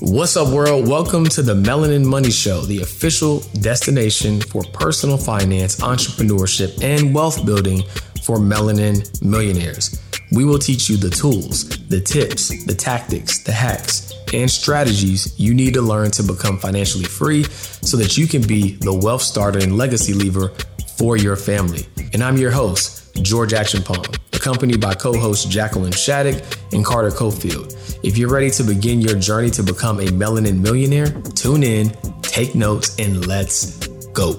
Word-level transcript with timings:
What's 0.00 0.36
up, 0.36 0.52
world? 0.52 0.86
Welcome 0.86 1.24
to 1.26 1.42
the 1.42 1.54
Melanin 1.54 2.04
Money 2.04 2.30
Show, 2.30 2.60
the 2.60 2.82
official 2.82 3.40
destination 3.60 4.40
for 4.40 4.62
personal 4.72 5.16
finance, 5.16 5.80
entrepreneurship, 5.80 6.82
and 6.82 7.14
wealth 7.14 7.46
building 7.46 7.82
for 8.22 8.36
melanin 8.36 9.22
millionaires. 9.22 10.02
We 10.30 10.44
will 10.44 10.58
teach 10.58 10.90
you 10.90 10.98
the 10.98 11.10
tools, 11.10 11.68
the 11.88 12.00
tips, 12.00 12.64
the 12.66 12.74
tactics, 12.74 13.42
the 13.44 13.52
hacks, 13.52 14.12
and 14.32 14.50
strategies 14.50 15.38
you 15.40 15.54
need 15.54 15.74
to 15.74 15.82
learn 15.82 16.10
to 16.12 16.22
become 16.22 16.58
financially 16.58 17.04
free 17.04 17.44
so 17.44 17.96
that 17.96 18.18
you 18.18 18.26
can 18.26 18.42
be 18.42 18.76
the 18.76 18.92
wealth 18.92 19.22
starter 19.22 19.60
and 19.60 19.78
legacy 19.78 20.12
lever 20.12 20.52
for 20.96 21.16
your 21.16 21.36
family. 21.36 21.86
And 22.12 22.22
I'm 22.22 22.36
your 22.36 22.50
host, 22.50 23.03
George 23.22 23.52
Acheampong, 23.52 24.18
accompanied 24.34 24.80
by 24.80 24.94
co 24.94 25.12
hosts 25.18 25.44
Jacqueline 25.44 25.92
Shattuck 25.92 26.42
and 26.72 26.84
Carter 26.84 27.10
Cofield. 27.10 27.98
If 28.02 28.18
you're 28.18 28.30
ready 28.30 28.50
to 28.50 28.62
begin 28.64 29.00
your 29.00 29.18
journey 29.18 29.50
to 29.50 29.62
become 29.62 30.00
a 30.00 30.06
melanin 30.06 30.60
millionaire, 30.60 31.10
tune 31.34 31.62
in, 31.62 31.90
take 32.22 32.54
notes, 32.54 32.98
and 32.98 33.26
let's 33.26 33.86
go. 34.12 34.38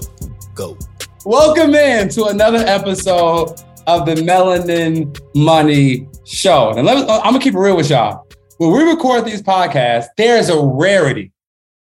Go. 0.54 0.78
Welcome 1.26 1.74
in 1.74 2.10
to 2.10 2.26
another 2.26 2.60
episode 2.60 3.60
of 3.88 4.06
the 4.06 4.16
Melanin 4.16 5.18
Money 5.36 6.08
Show. 6.26 6.74
And 6.76 6.86
let 6.86 6.98
me, 6.98 7.04
uh, 7.04 7.20
I'm 7.20 7.34
gonna 7.34 7.40
keep 7.40 7.56
it 7.56 7.60
real 7.60 7.78
with 7.78 7.90
y'all. 7.90 8.28
When 8.58 8.72
we 8.72 8.84
record 8.84 9.26
these 9.26 9.42
podcasts, 9.42 10.08
there's 10.18 10.50
a 10.50 10.60
rarity 10.60 11.32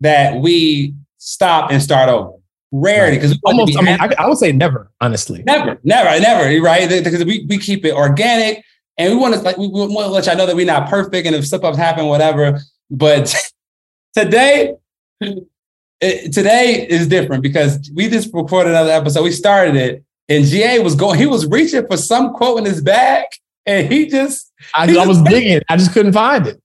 that 0.01 0.41
we 0.41 0.95
stop 1.17 1.71
and 1.71 1.81
start 1.81 2.09
over. 2.09 2.40
Rarity, 2.71 3.17
because 3.17 3.37
almost. 3.43 3.77
I 3.77 3.81
mean, 3.81 3.97
I, 3.99 4.09
I, 4.17 4.27
would 4.27 4.37
say 4.37 4.53
never. 4.53 4.91
Honestly, 5.01 5.43
never, 5.43 5.77
never, 5.83 6.19
never. 6.21 6.61
Right? 6.61 6.87
Because 6.87 7.25
we 7.25 7.45
we 7.49 7.57
keep 7.57 7.83
it 7.83 7.93
organic 7.93 8.63
and 8.97 9.13
we 9.13 9.19
want 9.19 9.33
to 9.33 9.41
like 9.41 9.57
we, 9.57 9.67
we 9.67 9.79
want 9.79 10.05
to 10.05 10.07
let 10.07 10.25
y'all 10.25 10.37
know 10.37 10.45
that 10.45 10.55
we're 10.55 10.65
not 10.65 10.89
perfect, 10.89 11.25
and 11.25 11.35
if 11.35 11.47
slip 11.47 11.63
ups 11.63 11.77
happen, 11.77 12.05
whatever. 12.05 12.59
But 12.89 13.33
today, 14.15 14.75
it, 15.21 16.33
today 16.33 16.85
is 16.87 17.07
different 17.07 17.43
because 17.43 17.89
we 17.95 18.09
just 18.09 18.33
recorded 18.33 18.71
another 18.71 18.91
episode. 18.91 19.23
We 19.23 19.31
started 19.31 19.75
it, 19.75 20.03
and 20.29 20.45
GA 20.45 20.79
was 20.79 20.95
going. 20.95 21.17
He 21.17 21.25
was 21.25 21.47
reaching 21.47 21.85
for 21.87 21.97
some 21.97 22.33
quote 22.33 22.59
in 22.59 22.65
his 22.65 22.81
bag, 22.81 23.25
and 23.65 23.91
he 23.91 24.07
just. 24.07 24.51
I, 24.75 24.87
he 24.87 24.97
I 24.97 25.05
was 25.05 25.21
digging. 25.23 25.61
I 25.69 25.77
just 25.77 25.93
couldn't 25.93 26.13
find 26.13 26.45
it, 26.45 26.61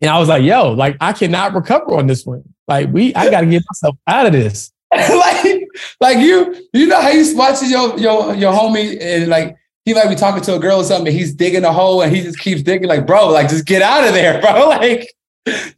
and 0.00 0.10
I 0.10 0.18
was 0.18 0.28
like, 0.28 0.42
"Yo, 0.42 0.72
like 0.72 0.96
I 1.00 1.12
cannot 1.12 1.54
recover 1.54 1.94
on 1.94 2.08
this 2.08 2.26
one. 2.26 2.42
Like 2.66 2.90
we, 2.92 3.14
I 3.14 3.30
got 3.30 3.42
to 3.42 3.46
get 3.46 3.62
myself 3.68 3.96
out 4.06 4.26
of 4.26 4.32
this." 4.32 4.72
like, 5.16 5.68
like 6.00 6.18
you, 6.18 6.68
you 6.72 6.86
know 6.86 7.00
how 7.00 7.10
you 7.10 7.36
watching 7.36 7.70
your 7.70 7.98
your 7.98 8.34
your 8.34 8.52
homie 8.52 8.96
and 9.00 9.28
like 9.28 9.56
he 9.84 9.92
might 9.92 10.08
be 10.08 10.14
talking 10.14 10.42
to 10.42 10.54
a 10.54 10.58
girl 10.58 10.80
or 10.80 10.84
something, 10.84 11.08
and 11.08 11.16
he's 11.16 11.34
digging 11.34 11.64
a 11.64 11.72
hole 11.72 12.02
and 12.02 12.14
he 12.14 12.22
just 12.22 12.38
keeps 12.38 12.62
digging, 12.62 12.88
like, 12.88 13.06
bro, 13.06 13.28
like, 13.28 13.50
just 13.50 13.66
get 13.66 13.82
out 13.82 14.06
of 14.06 14.14
there, 14.14 14.40
bro. 14.40 14.68
Like, 14.68 15.08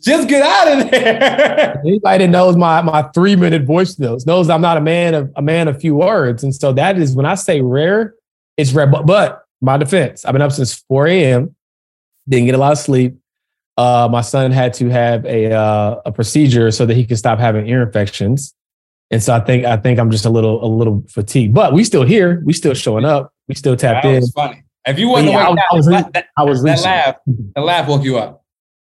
just 0.00 0.28
get 0.28 0.42
out 0.42 0.80
of 0.80 0.90
there. 0.90 1.80
Anybody 1.84 2.24
that 2.24 2.30
knows 2.30 2.56
my 2.56 2.82
my 2.82 3.02
three 3.14 3.34
minute 3.34 3.64
voice 3.64 3.98
notes 3.98 4.24
knows 4.24 4.48
I'm 4.48 4.60
not 4.60 4.76
a 4.76 4.80
man 4.80 5.14
of 5.14 5.32
a 5.34 5.42
man 5.42 5.66
of 5.66 5.80
few 5.80 5.96
words. 5.96 6.44
And 6.44 6.54
so 6.54 6.72
that 6.74 6.98
is 6.98 7.16
when 7.16 7.26
I 7.26 7.34
say 7.34 7.60
rare, 7.60 8.14
it's 8.56 8.72
rare. 8.72 8.86
But, 8.86 9.06
but 9.06 9.44
my 9.60 9.76
defense, 9.76 10.24
I've 10.24 10.32
been 10.32 10.42
up 10.42 10.52
since 10.52 10.74
4 10.88 11.08
a.m., 11.08 11.56
didn't 12.28 12.46
get 12.46 12.54
a 12.54 12.58
lot 12.58 12.72
of 12.72 12.78
sleep. 12.78 13.16
Uh, 13.76 14.08
my 14.10 14.20
son 14.20 14.52
had 14.52 14.72
to 14.74 14.88
have 14.88 15.24
a 15.26 15.52
uh, 15.52 16.00
a 16.06 16.12
procedure 16.12 16.70
so 16.70 16.86
that 16.86 16.94
he 16.94 17.04
could 17.04 17.18
stop 17.18 17.40
having 17.40 17.66
ear 17.66 17.82
infections. 17.82 18.54
And 19.10 19.22
so 19.22 19.34
I 19.34 19.40
think 19.40 19.64
I 19.64 19.76
think 19.76 19.98
I'm 19.98 20.10
just 20.10 20.24
a 20.24 20.30
little 20.30 20.64
a 20.64 20.66
little 20.66 21.04
fatigued, 21.08 21.54
but 21.54 21.72
we 21.72 21.84
still 21.84 22.02
here. 22.02 22.42
We 22.44 22.52
still 22.52 22.74
showing 22.74 23.04
up. 23.04 23.32
We 23.48 23.54
still 23.54 23.76
tapped 23.76 24.02
that 24.02 24.08
in. 24.08 24.20
Was 24.20 24.32
funny. 24.32 24.64
If 24.86 24.98
you 24.98 25.08
wasn't 25.08 25.32
yeah, 25.32 25.48
I, 25.48 25.50
I, 25.50 25.74
was, 25.74 25.86
that, 25.86 26.12
that, 26.12 26.28
I 26.36 26.44
was 26.44 26.62
that 26.62 26.80
laugh. 26.82 27.16
The 27.54 27.60
laugh 27.60 27.88
woke 27.88 28.04
you 28.04 28.18
up. 28.18 28.44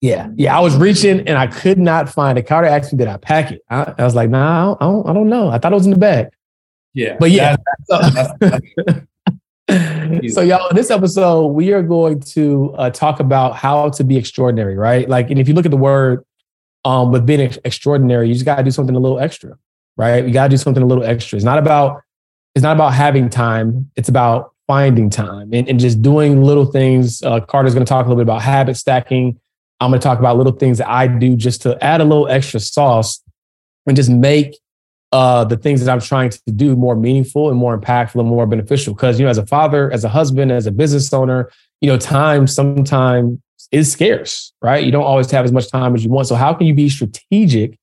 Yeah, 0.01 0.29
yeah. 0.35 0.57
I 0.57 0.59
was 0.59 0.75
reaching 0.75 1.27
and 1.27 1.37
I 1.37 1.47
could 1.47 1.77
not 1.77 2.09
find 2.09 2.37
it. 2.37 2.47
Carter 2.47 2.67
asked 2.67 2.91
me, 2.91 2.97
"Did 2.97 3.07
I 3.07 3.17
pack 3.17 3.51
it?" 3.51 3.61
I, 3.69 3.93
I 3.97 4.03
was 4.03 4.15
like, 4.15 4.29
"Nah, 4.29 4.75
I 4.79 4.85
don't, 4.85 5.07
I 5.07 5.13
don't 5.13 5.29
know. 5.29 5.49
I 5.49 5.59
thought 5.59 5.71
it 5.71 5.75
was 5.75 5.85
in 5.85 5.91
the 5.91 5.99
bag." 5.99 6.27
Yeah, 6.93 7.15
but 7.19 7.31
yeah. 7.31 7.55
That's, 7.87 8.33
that's, 8.39 9.05
so 10.33 10.41
y'all, 10.41 10.67
in 10.69 10.75
this 10.75 10.91
episode, 10.91 11.47
we 11.47 11.73
are 11.73 11.81
going 11.81 12.19
to 12.19 12.73
uh, 12.77 12.89
talk 12.89 13.19
about 13.19 13.55
how 13.55 13.89
to 13.89 14.03
be 14.03 14.17
extraordinary, 14.17 14.75
right? 14.75 15.07
Like, 15.07 15.29
and 15.29 15.39
if 15.39 15.47
you 15.47 15.53
look 15.53 15.65
at 15.65 15.71
the 15.71 15.77
word 15.77 16.23
um, 16.85 17.11
with 17.11 17.25
being 17.25 17.39
extraordinary, 17.39 18.27
you 18.27 18.33
just 18.33 18.45
got 18.45 18.57
to 18.57 18.63
do 18.63 18.71
something 18.71 18.95
a 18.95 18.99
little 18.99 19.19
extra, 19.19 19.57
right? 19.97 20.23
We 20.23 20.31
got 20.31 20.43
to 20.43 20.49
do 20.49 20.57
something 20.57 20.83
a 20.83 20.85
little 20.85 21.03
extra. 21.03 21.35
It's 21.35 21.45
not 21.45 21.57
about 21.57 22.01
it's 22.55 22.63
not 22.63 22.75
about 22.75 22.93
having 22.93 23.29
time. 23.29 23.89
It's 23.95 24.09
about 24.09 24.53
finding 24.67 25.09
time 25.09 25.53
and, 25.53 25.67
and 25.67 25.79
just 25.79 26.01
doing 26.01 26.41
little 26.43 26.65
things. 26.65 27.21
Uh, 27.23 27.39
Carter's 27.39 27.73
going 27.73 27.85
to 27.85 27.89
talk 27.89 28.05
a 28.05 28.09
little 28.09 28.23
bit 28.23 28.29
about 28.29 28.41
habit 28.41 28.77
stacking. 28.77 29.39
I'm 29.79 29.89
going 29.91 29.99
to 29.99 30.03
talk 30.03 30.19
about 30.19 30.37
little 30.37 30.53
things 30.53 30.77
that 30.77 30.89
I 30.89 31.07
do 31.07 31.35
just 31.35 31.63
to 31.63 31.83
add 31.83 31.99
a 31.99 32.05
little 32.05 32.27
extra 32.27 32.59
sauce 32.59 33.21
and 33.85 33.95
just 33.95 34.09
make 34.09 34.57
uh, 35.11 35.43
the 35.43 35.57
things 35.57 35.83
that 35.83 35.91
I'm 35.91 35.99
trying 35.99 36.29
to 36.29 36.39
do 36.55 36.75
more 36.75 36.95
meaningful 36.95 37.49
and 37.49 37.57
more 37.57 37.77
impactful 37.77 38.19
and 38.19 38.29
more 38.29 38.47
beneficial. 38.47 38.93
Because 38.93 39.19
you 39.19 39.25
know, 39.25 39.29
as 39.29 39.37
a 39.37 39.45
father, 39.45 39.91
as 39.91 40.03
a 40.03 40.09
husband, 40.09 40.51
as 40.51 40.65
a 40.65 40.71
business 40.71 41.11
owner, 41.13 41.51
you 41.81 41.87
know, 41.89 41.97
time 41.97 42.47
sometimes 42.47 43.39
is 43.71 43.91
scarce, 43.91 44.53
right? 44.61 44.83
You 44.83 44.91
don't 44.91 45.03
always 45.03 45.29
have 45.31 45.43
as 45.43 45.51
much 45.51 45.69
time 45.69 45.95
as 45.95 46.03
you 46.03 46.09
want. 46.09 46.27
So 46.27 46.35
how 46.35 46.53
can 46.53 46.67
you 46.67 46.73
be 46.73 46.89
strategic 46.89 47.77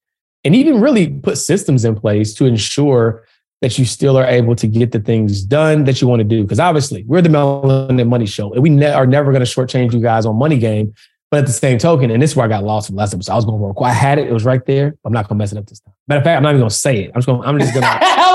and 0.44 0.54
even 0.54 0.80
really 0.80 1.08
put 1.08 1.38
systems 1.38 1.84
in 1.84 1.94
place 1.94 2.34
to 2.34 2.46
ensure 2.46 3.26
that 3.60 3.78
you 3.78 3.84
still 3.84 4.16
are 4.16 4.24
able 4.24 4.56
to 4.56 4.66
get 4.66 4.92
the 4.92 5.00
things 5.00 5.42
done 5.42 5.84
that 5.84 6.00
you 6.00 6.08
want 6.08 6.20
to 6.20 6.24
do. 6.24 6.42
Because 6.42 6.58
obviously, 6.58 7.04
we're 7.06 7.20
the 7.20 7.28
Melanin 7.28 8.08
Money 8.08 8.26
Show, 8.26 8.52
and 8.52 8.62
we 8.62 8.70
ne- 8.70 8.92
are 8.92 9.06
never 9.06 9.32
going 9.32 9.44
to 9.44 9.50
shortchange 9.50 9.92
you 9.92 10.00
guys 10.00 10.26
on 10.26 10.36
money 10.36 10.58
game. 10.58 10.94
But 11.30 11.40
at 11.40 11.46
the 11.46 11.52
same 11.52 11.78
token, 11.78 12.10
and 12.10 12.20
this 12.20 12.30
is 12.30 12.36
where 12.36 12.44
I 12.44 12.48
got 12.48 12.64
lost 12.64 12.88
from 12.88 12.96
last 12.96 13.14
episode. 13.14 13.32
I 13.32 13.36
was 13.36 13.44
going 13.44 13.56
to 13.56 13.62
work. 13.62 13.76
I 13.80 13.92
had 13.92 14.18
it; 14.18 14.26
it 14.26 14.32
was 14.32 14.44
right 14.44 14.64
there. 14.66 14.96
I'm 15.04 15.12
not 15.12 15.28
going 15.28 15.38
to 15.38 15.42
mess 15.42 15.52
it 15.52 15.58
up 15.58 15.66
this 15.66 15.78
time. 15.78 15.94
Matter 16.08 16.18
of 16.18 16.24
fact, 16.24 16.36
I'm 16.38 16.42
not 16.42 16.50
even 16.50 16.60
going 16.60 16.70
to 16.70 16.74
say 16.74 17.04
it. 17.04 17.12
I'm 17.14 17.20
just 17.20 17.26
going. 17.26 17.42
I'm 17.44 17.58
just 17.58 17.72
going. 17.72 17.84
to 17.84 17.88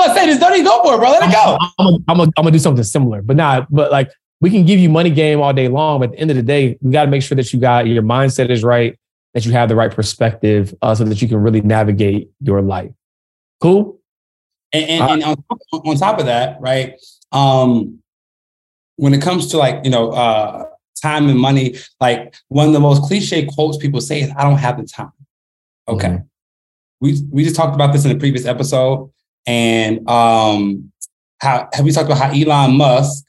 to 0.06 0.14
say 0.14 0.26
this. 0.26 0.38
Don't 0.38 0.52
even 0.54 0.64
go 0.64 0.82
for 0.82 0.94
it, 0.94 0.98
bro. 0.98 1.10
Let 1.10 1.28
it 1.28 1.32
go. 1.32 1.58
I'm, 1.78 2.04
I'm, 2.08 2.20
I'm 2.20 2.30
going 2.36 2.46
to 2.46 2.50
do 2.52 2.58
something 2.58 2.84
similar, 2.84 3.20
but 3.20 3.36
not. 3.36 3.70
But 3.70 3.92
like 3.92 4.10
we 4.40 4.50
can 4.50 4.64
give 4.64 4.78
you 4.78 4.88
money 4.88 5.10
game 5.10 5.40
all 5.40 5.52
day 5.52 5.68
long, 5.68 6.00
but 6.00 6.10
at 6.10 6.12
the 6.12 6.18
end 6.18 6.30
of 6.30 6.36
the 6.36 6.42
day, 6.42 6.78
we 6.80 6.90
got 6.90 7.04
to 7.04 7.10
make 7.10 7.22
sure 7.22 7.36
that 7.36 7.52
you 7.52 7.60
got 7.60 7.86
your 7.86 8.02
mindset 8.02 8.50
is 8.50 8.62
right, 8.62 8.98
that 9.36 9.44
you 9.44 9.52
have 9.52 9.68
the 9.68 9.76
right 9.76 9.94
perspective, 9.94 10.74
uh, 10.80 10.94
so 10.94 11.04
that 11.04 11.20
you 11.20 11.28
can 11.28 11.36
really 11.36 11.60
navigate 11.60 12.30
your 12.40 12.62
life. 12.62 12.90
Cool. 13.60 14.00
And, 14.72 14.88
and, 14.88 15.02
uh, 15.02 15.12
and 15.12 15.24
on, 15.24 15.36
on, 15.72 15.96
top 15.98 16.18
of 16.18 16.24
that, 16.24 16.58
right? 16.58 16.94
Um, 17.32 17.98
when 18.96 19.12
it 19.12 19.20
comes 19.20 19.48
to 19.48 19.58
like, 19.58 19.84
you 19.84 19.90
know, 19.90 20.10
uh, 20.10 20.64
time 21.02 21.28
and 21.28 21.38
money, 21.38 21.76
like 22.00 22.34
one 22.48 22.66
of 22.66 22.72
the 22.72 22.80
most 22.80 23.02
cliche 23.02 23.44
quotes 23.44 23.76
people 23.76 24.00
say 24.00 24.22
is, 24.22 24.32
I 24.38 24.42
don't 24.42 24.56
have 24.56 24.78
the 24.78 24.84
time. 24.84 25.12
Okay. 25.86 26.08
Mm-hmm. 26.08 26.24
We, 27.02 27.20
we 27.30 27.44
just 27.44 27.56
talked 27.56 27.74
about 27.74 27.92
this 27.92 28.06
in 28.06 28.12
the 28.12 28.18
previous 28.18 28.46
episode. 28.46 29.12
And 29.44 30.08
um, 30.08 30.90
how 31.42 31.68
have 31.74 31.84
we 31.84 31.92
talked 31.92 32.06
about 32.06 32.16
how 32.16 32.30
Elon 32.30 32.78
Musk, 32.78 33.26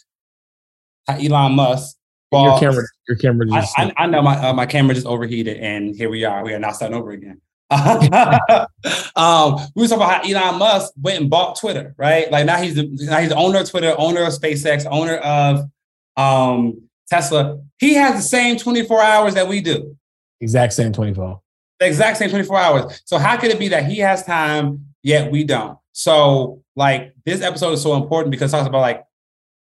how 1.06 1.18
Elon 1.18 1.52
Musk 1.52 1.97
well, 2.44 2.62
your 2.62 2.72
camera, 2.72 2.86
your 3.08 3.18
camera. 3.18 3.48
Just 3.48 3.78
I, 3.78 3.84
I, 3.84 3.94
I, 4.04 4.08
know 4.08 4.22
my 4.22 4.38
uh, 4.38 4.54
my 4.54 4.66
camera 4.66 4.94
just 4.94 5.08
overheated, 5.08 5.58
and 5.58 5.96
here 5.96 6.10
we 6.10 6.24
are. 6.24 6.44
We 6.44 6.54
are 6.54 6.60
now 6.60 6.72
starting 6.72 6.98
over 6.98 7.12
again. 7.12 7.42
um, 7.72 9.58
we 9.76 9.82
were 9.82 9.88
talking 9.88 9.96
about 9.96 10.26
how 10.26 10.30
Elon 10.30 10.58
Musk 10.58 10.94
went 11.02 11.20
and 11.20 11.30
bought 11.30 11.60
Twitter, 11.60 11.94
right? 11.98 12.32
Like 12.32 12.46
now 12.46 12.58
he's 12.58 12.76
the, 12.76 12.88
now 13.02 13.20
he's 13.20 13.30
the 13.30 13.36
owner 13.36 13.60
of 13.60 13.70
Twitter, 13.70 13.94
owner 13.98 14.24
of 14.24 14.34
SpaceX, 14.34 14.86
owner 14.90 15.18
of 15.18 15.70
um, 16.16 16.82
Tesla. 17.10 17.60
He 17.80 17.96
has 17.96 18.16
the 18.16 18.22
same 18.22 18.58
24 18.58 19.02
hours 19.02 19.34
that 19.34 19.48
we 19.48 19.60
do. 19.60 19.98
Exact 20.40 20.74
same 20.74 20.94
24. 20.94 21.42
The 21.80 21.88
exact 21.88 22.18
same 22.18 22.30
24 22.30 22.58
hours. 22.58 23.02
So 23.06 23.18
how 23.18 23.38
could 23.38 23.52
it 23.52 23.60
be 23.60 23.68
that 23.70 23.86
he 23.86 23.98
has 24.00 24.24
time 24.24 24.86
yet 25.04 25.30
we 25.30 25.44
don't? 25.44 25.78
So 25.92 26.64
like 26.76 27.14
this 27.26 27.42
episode 27.42 27.74
is 27.74 27.82
so 27.82 27.96
important 27.96 28.32
because 28.32 28.54
it 28.54 28.58
talks 28.58 28.68
about 28.68 28.82
like 28.82 29.04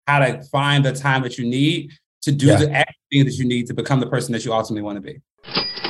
how 0.06 0.18
to 0.18 0.42
find 0.44 0.84
the 0.84 0.92
time 0.92 1.22
that 1.22 1.38
you 1.38 1.46
need 1.46 1.92
to 2.24 2.32
do 2.32 2.46
yeah. 2.46 2.56
the 2.56 2.84
things 3.10 3.24
that 3.26 3.42
you 3.42 3.44
need 3.44 3.66
to 3.66 3.74
become 3.74 4.00
the 4.00 4.06
person 4.06 4.32
that 4.32 4.44
you 4.44 4.52
ultimately 4.52 4.82
want 4.82 4.96
to 4.96 5.00
be. 5.00 5.21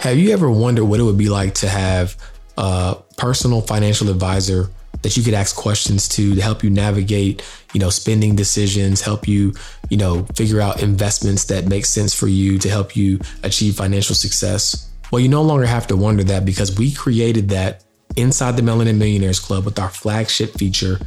Have 0.01 0.19
you 0.19 0.31
ever 0.33 0.51
wondered 0.51 0.85
what 0.85 1.01
it 1.01 1.03
would 1.05 1.19
be 1.19 1.29
like 1.29 1.55
to 1.55 1.69
have 1.69 2.17
a 2.57 2.97
personal 3.17 3.61
financial 3.61 4.11
advisor 4.11 4.69
that 5.03 5.17
you 5.17 5.23
could 5.23 5.35
ask 5.35 5.55
questions 5.55 6.09
to 6.09 6.35
to 6.35 6.41
help 6.41 6.65
you 6.65 6.71
navigate, 6.71 7.45
you 7.75 7.81
know, 7.81 7.91
spending 7.91 8.35
decisions, 8.35 9.03
help 9.03 9.29
you, 9.29 9.53
you 9.91 9.97
know, 9.97 10.25
figure 10.35 10.61
out 10.61 10.83
investments 10.83 11.45
that 11.45 11.67
make 11.67 11.85
sense 11.85 12.15
for 12.15 12.27
you 12.27 12.59
to 12.59 12.69
help 12.69 12.97
you 12.97 13.21
achieve 13.43 13.77
financial 13.77 14.15
success? 14.15 14.91
Well, 15.11 15.21
you 15.21 15.29
no 15.29 15.43
longer 15.43 15.67
have 15.67 15.87
to 15.89 15.97
wonder 15.97 16.25
that 16.25 16.45
because 16.45 16.77
we 16.77 16.93
created 16.93 17.51
that 17.51 17.85
inside 18.17 18.57
the 18.57 18.63
Melanin 18.63 18.97
Millionaires 18.97 19.41
Club 19.41 19.65
with 19.65 19.79
our 19.79 19.91
flagship 19.91 20.55
feature, 20.55 20.99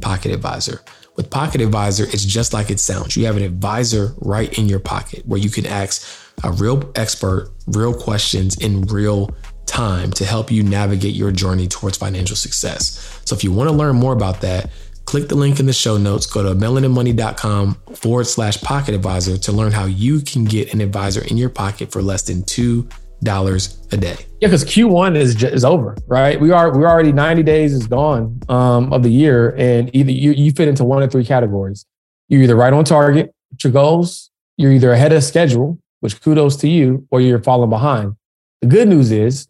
Pocket 0.00 0.32
Advisor. 0.32 0.80
With 1.16 1.30
Pocket 1.30 1.60
Advisor, 1.60 2.04
it's 2.04 2.24
just 2.24 2.52
like 2.52 2.70
it 2.70 2.80
sounds. 2.80 3.16
You 3.16 3.26
have 3.26 3.36
an 3.36 3.42
advisor 3.42 4.14
right 4.18 4.56
in 4.58 4.68
your 4.68 4.80
pocket 4.80 5.26
where 5.26 5.40
you 5.40 5.50
can 5.50 5.66
ask 5.66 6.06
a 6.42 6.52
real 6.52 6.90
expert, 6.94 7.50
real 7.66 7.94
questions 7.94 8.58
in 8.58 8.82
real 8.82 9.30
time 9.66 10.10
to 10.12 10.24
help 10.24 10.50
you 10.50 10.62
navigate 10.62 11.14
your 11.14 11.30
journey 11.30 11.68
towards 11.68 11.98
financial 11.98 12.36
success. 12.36 13.20
So 13.24 13.34
if 13.34 13.44
you 13.44 13.52
want 13.52 13.68
to 13.68 13.76
learn 13.76 13.96
more 13.96 14.12
about 14.12 14.40
that, 14.40 14.70
Click 15.04 15.28
the 15.28 15.34
link 15.34 15.60
in 15.60 15.66
the 15.66 15.72
show 15.72 15.96
notes, 15.96 16.26
go 16.26 16.42
to 16.42 16.54
melaninmoney.com 16.54 17.74
forward 17.96 18.26
slash 18.26 18.60
pocket 18.62 18.94
advisor 18.94 19.36
to 19.36 19.52
learn 19.52 19.72
how 19.72 19.84
you 19.84 20.20
can 20.20 20.44
get 20.44 20.72
an 20.72 20.80
advisor 20.80 21.22
in 21.24 21.36
your 21.36 21.50
pocket 21.50 21.90
for 21.92 22.00
less 22.00 22.22
than 22.22 22.42
$2 22.42 23.92
a 23.92 23.96
day. 23.96 24.26
Yeah, 24.42 24.48
because 24.48 24.64
Q1 24.64 25.16
is 25.16 25.40
is 25.44 25.64
over, 25.64 25.96
right? 26.08 26.40
We 26.40 26.50
are 26.50 26.76
we're 26.76 26.88
already 26.88 27.12
90 27.12 27.44
days 27.44 27.72
is 27.72 27.86
gone 27.86 28.40
um, 28.48 28.92
of 28.92 29.04
the 29.04 29.08
year, 29.08 29.54
and 29.56 29.88
either 29.94 30.10
you, 30.10 30.32
you 30.32 30.50
fit 30.50 30.66
into 30.66 30.82
one 30.82 31.00
of 31.00 31.12
three 31.12 31.24
categories. 31.24 31.86
You're 32.28 32.42
either 32.42 32.56
right 32.56 32.72
on 32.72 32.84
target 32.84 33.32
with 33.52 33.62
your 33.62 33.72
goals, 33.72 34.32
you're 34.56 34.72
either 34.72 34.90
ahead 34.90 35.12
of 35.12 35.22
schedule, 35.22 35.78
which 36.00 36.20
kudos 36.20 36.56
to 36.56 36.68
you, 36.68 37.06
or 37.12 37.20
you're 37.20 37.40
falling 37.40 37.70
behind. 37.70 38.16
The 38.62 38.66
good 38.66 38.88
news 38.88 39.12
is 39.12 39.46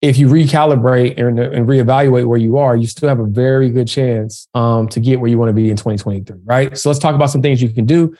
if 0.00 0.18
you 0.18 0.26
recalibrate 0.26 1.24
and, 1.24 1.38
and 1.38 1.68
reevaluate 1.68 2.26
where 2.26 2.36
you 2.36 2.58
are, 2.58 2.74
you 2.74 2.88
still 2.88 3.08
have 3.08 3.20
a 3.20 3.26
very 3.26 3.70
good 3.70 3.86
chance 3.86 4.48
um, 4.54 4.88
to 4.88 4.98
get 4.98 5.20
where 5.20 5.30
you 5.30 5.38
want 5.38 5.50
to 5.50 5.54
be 5.54 5.70
in 5.70 5.76
2023, 5.76 6.38
right? 6.44 6.76
So 6.76 6.88
let's 6.88 6.98
talk 6.98 7.14
about 7.14 7.30
some 7.30 7.42
things 7.42 7.62
you 7.62 7.68
can 7.68 7.84
do 7.84 8.16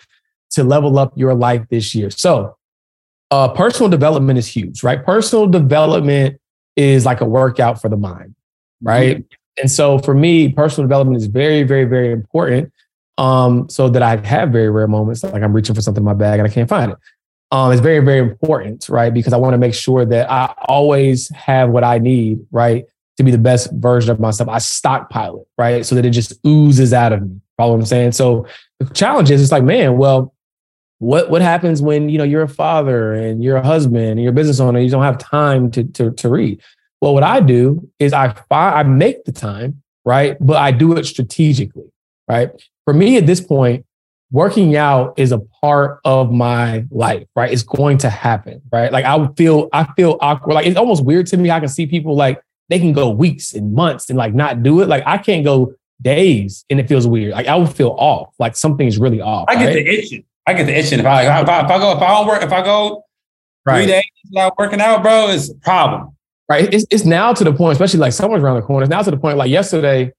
to 0.50 0.62
level 0.62 1.00
up 1.00 1.18
your 1.18 1.34
life 1.34 1.66
this 1.68 1.96
year. 1.96 2.10
So, 2.10 2.56
uh, 3.32 3.48
personal 3.48 3.88
development 3.88 4.38
is 4.38 4.46
huge, 4.46 4.84
right? 4.84 5.04
Personal 5.04 5.48
development 5.48 6.40
is 6.76 7.04
like 7.04 7.20
a 7.20 7.24
workout 7.24 7.80
for 7.80 7.88
the 7.88 7.96
mind, 7.96 8.36
right? 8.80 9.16
Mm-hmm. 9.16 9.62
And 9.62 9.70
so 9.70 9.98
for 9.98 10.14
me, 10.14 10.50
personal 10.50 10.86
development 10.86 11.16
is 11.16 11.26
very, 11.26 11.64
very, 11.64 11.84
very 11.84 12.12
important. 12.12 12.72
Um, 13.18 13.68
so 13.68 13.88
that 13.90 14.02
I 14.02 14.16
have 14.26 14.50
very 14.50 14.70
rare 14.70 14.88
moments 14.88 15.22
like 15.22 15.42
I'm 15.42 15.52
reaching 15.52 15.74
for 15.74 15.82
something 15.82 16.00
in 16.00 16.04
my 16.06 16.14
bag 16.14 16.38
and 16.38 16.48
I 16.48 16.50
can't 16.50 16.68
find 16.68 16.92
it 16.92 16.98
um, 17.52 17.70
it's 17.70 17.82
very, 17.82 17.98
very 17.98 18.18
important, 18.18 18.88
right? 18.88 19.12
Because 19.12 19.34
I 19.34 19.36
want 19.36 19.52
to 19.52 19.58
make 19.58 19.74
sure 19.74 20.06
that 20.06 20.30
I 20.30 20.54
always 20.68 21.28
have 21.30 21.68
what 21.68 21.84
I 21.84 21.98
need, 21.98 22.40
right? 22.50 22.86
To 23.18 23.22
be 23.22 23.30
the 23.30 23.36
best 23.36 23.70
version 23.72 24.10
of 24.10 24.18
myself. 24.18 24.48
I 24.48 24.56
stockpile 24.56 25.42
it, 25.42 25.48
right? 25.58 25.84
So 25.84 25.94
that 25.94 26.06
it 26.06 26.10
just 26.10 26.32
oozes 26.46 26.94
out 26.94 27.12
of 27.12 27.20
me. 27.20 27.40
Follow 27.58 27.74
what 27.74 27.80
I'm 27.80 27.86
saying? 27.86 28.12
So 28.12 28.46
the 28.80 28.86
challenge 28.86 29.30
is 29.30 29.42
it's 29.42 29.52
like, 29.52 29.64
man, 29.64 29.98
well, 29.98 30.34
what 31.02 31.30
what 31.30 31.42
happens 31.42 31.82
when 31.82 32.08
you 32.08 32.16
know 32.16 32.22
you're 32.22 32.42
a 32.42 32.48
father 32.48 33.12
and 33.12 33.42
you're 33.42 33.56
a 33.56 33.66
husband 33.66 34.04
and 34.04 34.22
you're 34.22 34.30
a 34.30 34.34
business 34.34 34.60
owner, 34.60 34.78
you 34.78 34.88
don't 34.88 35.02
have 35.02 35.18
time 35.18 35.68
to 35.72 35.82
to, 35.82 36.12
to 36.12 36.28
read. 36.28 36.62
Well, 37.00 37.12
what 37.12 37.24
I 37.24 37.40
do 37.40 37.90
is 37.98 38.12
I 38.12 38.32
find, 38.48 38.76
I 38.76 38.82
make 38.84 39.24
the 39.24 39.32
time, 39.32 39.82
right? 40.04 40.36
But 40.40 40.58
I 40.58 40.70
do 40.70 40.96
it 40.96 41.04
strategically, 41.04 41.90
right? 42.28 42.50
For 42.84 42.94
me 42.94 43.16
at 43.16 43.26
this 43.26 43.40
point, 43.40 43.84
working 44.30 44.76
out 44.76 45.14
is 45.16 45.32
a 45.32 45.40
part 45.60 45.98
of 46.04 46.30
my 46.30 46.86
life, 46.92 47.26
right? 47.34 47.52
It's 47.52 47.64
going 47.64 47.98
to 47.98 48.08
happen, 48.08 48.62
right? 48.70 48.92
Like 48.92 49.04
I 49.04 49.26
feel, 49.36 49.68
I 49.72 49.92
feel 49.94 50.18
awkward. 50.20 50.54
Like 50.54 50.66
it's 50.66 50.76
almost 50.76 51.04
weird 51.04 51.26
to 51.26 51.36
me. 51.36 51.50
I 51.50 51.58
can 51.58 51.68
see 51.68 51.88
people 51.88 52.14
like 52.14 52.40
they 52.68 52.78
can 52.78 52.92
go 52.92 53.10
weeks 53.10 53.54
and 53.54 53.74
months 53.74 54.08
and 54.08 54.16
like 54.16 54.34
not 54.34 54.62
do 54.62 54.80
it. 54.82 54.88
Like 54.88 55.02
I 55.04 55.18
can't 55.18 55.44
go 55.44 55.74
days 56.00 56.64
and 56.70 56.78
it 56.78 56.88
feels 56.88 57.08
weird. 57.08 57.32
Like 57.32 57.48
I 57.48 57.56
would 57.56 57.72
feel 57.72 57.96
off. 57.98 58.32
Like 58.38 58.54
something 58.56 58.86
is 58.86 58.98
really 58.98 59.20
off. 59.20 59.46
I 59.48 59.56
get 59.56 59.66
right? 59.66 59.74
the 59.74 59.98
itching. 59.98 60.24
I 60.46 60.54
get 60.54 60.64
the 60.66 60.76
itching. 60.76 61.00
If 61.00 61.06
I, 61.06 61.22
if 61.22 61.48
I, 61.48 61.64
if 61.64 61.70
I 61.70 61.78
go, 61.78 61.92
if 61.92 62.02
I 62.02 62.08
don't 62.08 62.26
work, 62.26 62.42
if 62.42 62.52
I 62.52 62.64
go 62.64 63.04
right. 63.64 63.78
three 63.78 63.86
days 63.86 64.04
without 64.30 64.58
working 64.58 64.80
out, 64.80 65.02
bro, 65.02 65.28
it's 65.28 65.50
a 65.50 65.54
problem. 65.56 66.16
Right. 66.48 66.72
It's, 66.72 66.84
it's 66.90 67.04
now 67.04 67.32
to 67.32 67.44
the 67.44 67.52
point, 67.52 67.72
especially 67.72 68.00
like 68.00 68.12
summer's 68.12 68.42
around 68.42 68.56
the 68.56 68.62
corner. 68.62 68.84
It's 68.84 68.90
now 68.90 69.02
to 69.02 69.10
the 69.10 69.16
point 69.16 69.38
like 69.38 69.50
yesterday, 69.50 70.12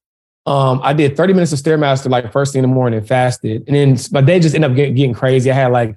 um, 0.46 0.82
I 0.84 0.94
did 0.94 1.16
30 1.16 1.34
minutes 1.34 1.54
of 1.54 1.60
Stairmaster 1.60 2.10
like 2.10 2.32
first 2.32 2.54
thing 2.54 2.64
in 2.64 2.70
the 2.70 2.74
morning, 2.74 3.00
and 3.00 3.08
fasted. 3.08 3.64
And 3.68 3.76
then 3.76 3.98
my 4.12 4.22
day 4.22 4.40
just 4.40 4.56
ended 4.56 4.72
up 4.72 4.76
getting, 4.76 4.96
getting 4.96 5.14
crazy. 5.14 5.52
I 5.52 5.54
had 5.54 5.72
like 5.72 5.96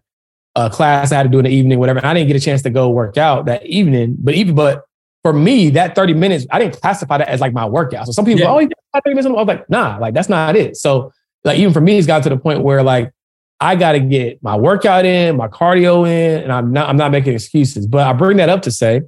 a 0.54 0.70
class 0.70 1.12
I 1.12 1.16
had 1.16 1.24
to 1.24 1.28
do 1.28 1.38
in 1.38 1.44
the 1.44 1.50
evening, 1.50 1.78
whatever. 1.78 1.98
And 1.98 2.06
I 2.06 2.14
didn't 2.14 2.28
get 2.28 2.36
a 2.36 2.40
chance 2.40 2.62
to 2.62 2.70
go 2.70 2.88
work 2.90 3.16
out 3.16 3.46
that 3.46 3.64
evening. 3.66 4.16
But 4.18 4.34
even, 4.34 4.54
but 4.54 4.84
for 5.22 5.32
me, 5.32 5.70
that 5.70 5.94
30 5.94 6.14
minutes, 6.14 6.46
I 6.50 6.58
didn't 6.58 6.80
classify 6.80 7.18
that 7.18 7.28
as 7.28 7.40
like 7.40 7.52
my 7.52 7.66
workout. 7.66 8.06
So 8.06 8.12
some 8.12 8.24
people, 8.24 8.42
yeah. 8.42 8.50
oh, 8.50 8.58
you 8.60 8.68
got 8.68 9.04
30 9.04 9.14
minutes. 9.14 9.26
I 9.26 9.30
was 9.30 9.46
like, 9.46 9.68
nah, 9.68 9.98
like 9.98 10.14
that's 10.14 10.28
not 10.28 10.54
it. 10.54 10.76
So 10.76 11.12
like 11.44 11.58
even 11.58 11.72
for 11.72 11.80
me, 11.80 11.98
it's 11.98 12.06
got 12.06 12.22
to 12.22 12.28
the 12.28 12.36
point 12.36 12.62
where 12.62 12.82
like 12.82 13.12
I 13.60 13.76
got 13.76 13.92
to 13.92 14.00
get 14.00 14.42
my 14.42 14.56
workout 14.56 15.04
in, 15.04 15.36
my 15.36 15.48
cardio 15.48 16.06
in, 16.06 16.42
and 16.42 16.52
I'm 16.52 16.72
not, 16.72 16.88
I'm 16.88 16.96
not 16.96 17.10
making 17.10 17.34
excuses. 17.34 17.86
But 17.86 18.06
I 18.06 18.12
bring 18.12 18.36
that 18.36 18.48
up 18.48 18.62
to 18.62 18.70
say, 18.70 19.02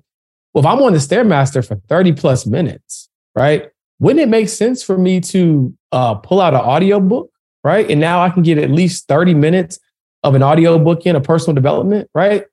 well, 0.54 0.64
if 0.64 0.66
I'm 0.66 0.82
on 0.82 0.92
the 0.92 0.98
Stairmaster 0.98 1.66
for 1.66 1.76
30 1.88 2.12
plus 2.12 2.46
minutes, 2.46 3.08
right? 3.34 3.70
wouldn't 4.00 4.20
it 4.20 4.28
make 4.28 4.48
sense 4.48 4.82
for 4.82 4.96
me 4.96 5.20
to 5.20 5.74
uh, 5.92 6.14
pull 6.14 6.40
out 6.40 6.54
an 6.54 6.60
audio 6.60 7.00
book, 7.00 7.30
right? 7.64 7.90
And 7.90 8.00
now 8.00 8.22
I 8.22 8.30
can 8.30 8.42
get 8.42 8.58
at 8.58 8.70
least 8.70 9.08
30 9.08 9.34
minutes 9.34 9.78
of 10.22 10.34
an 10.34 10.42
audio 10.42 10.78
book 10.78 11.06
in 11.06 11.16
a 11.16 11.20
personal 11.20 11.54
development, 11.54 12.08
right? 12.14 12.44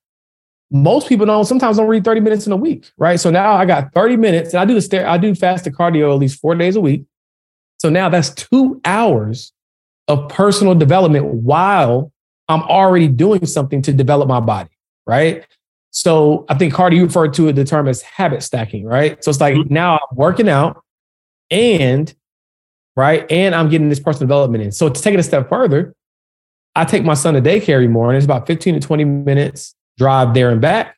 Most 0.71 1.07
people 1.07 1.25
don't 1.25 1.45
sometimes 1.45 1.77
don't 1.77 1.87
read 1.87 2.03
30 2.03 2.21
minutes 2.21 2.47
in 2.47 2.51
a 2.51 2.57
week, 2.57 2.91
right? 2.97 3.19
So 3.19 3.29
now 3.29 3.53
I 3.53 3.65
got 3.65 3.93
30 3.93 4.17
minutes 4.17 4.53
and 4.53 4.59
I 4.59 4.65
do 4.65 4.73
the 4.73 4.81
stair, 4.81 5.07
I 5.07 5.17
do 5.17 5.35
fasted 5.35 5.73
cardio 5.73 6.11
at 6.11 6.19
least 6.19 6.39
four 6.39 6.55
days 6.55 6.75
a 6.75 6.81
week. 6.81 7.05
So 7.79 7.89
now 7.89 8.09
that's 8.09 8.31
two 8.31 8.81
hours 8.83 9.51
of 10.07 10.29
personal 10.29 10.75
development 10.75 11.25
while 11.25 12.11
I'm 12.47 12.61
already 12.63 13.07
doing 13.07 13.45
something 13.45 13.81
to 13.83 13.93
develop 13.93 14.27
my 14.27 14.39
body, 14.39 14.69
right? 15.07 15.45
So 15.91 16.45
I 16.49 16.55
think 16.55 16.73
Carter, 16.73 16.95
you 16.95 17.05
referred 17.05 17.33
to 17.35 17.47
it 17.47 17.53
the 17.53 17.63
term 17.63 17.87
as 17.87 18.01
habit 18.01 18.43
stacking, 18.43 18.85
right? 18.85 19.23
So 19.23 19.29
it's 19.29 19.39
like 19.39 19.55
mm-hmm. 19.55 19.73
now 19.73 19.93
I'm 19.95 20.17
working 20.17 20.49
out, 20.49 20.83
and 21.49 22.13
right, 22.95 23.29
and 23.31 23.55
I'm 23.55 23.69
getting 23.69 23.89
this 23.89 23.99
personal 23.99 24.27
development 24.27 24.63
in. 24.63 24.71
So 24.71 24.89
to 24.89 25.01
take 25.01 25.13
it 25.13 25.19
a 25.19 25.23
step 25.23 25.49
further, 25.49 25.95
I 26.75 26.85
take 26.85 27.05
my 27.05 27.13
son 27.13 27.35
to 27.35 27.41
daycare 27.41 27.75
every 27.75 27.87
morning. 27.87 28.17
It's 28.17 28.25
about 28.25 28.45
15 28.45 28.73
to 28.73 28.79
20 28.85 29.05
minutes 29.05 29.73
drive 29.97 30.33
there 30.33 30.49
and 30.49 30.59
back. 30.59 30.97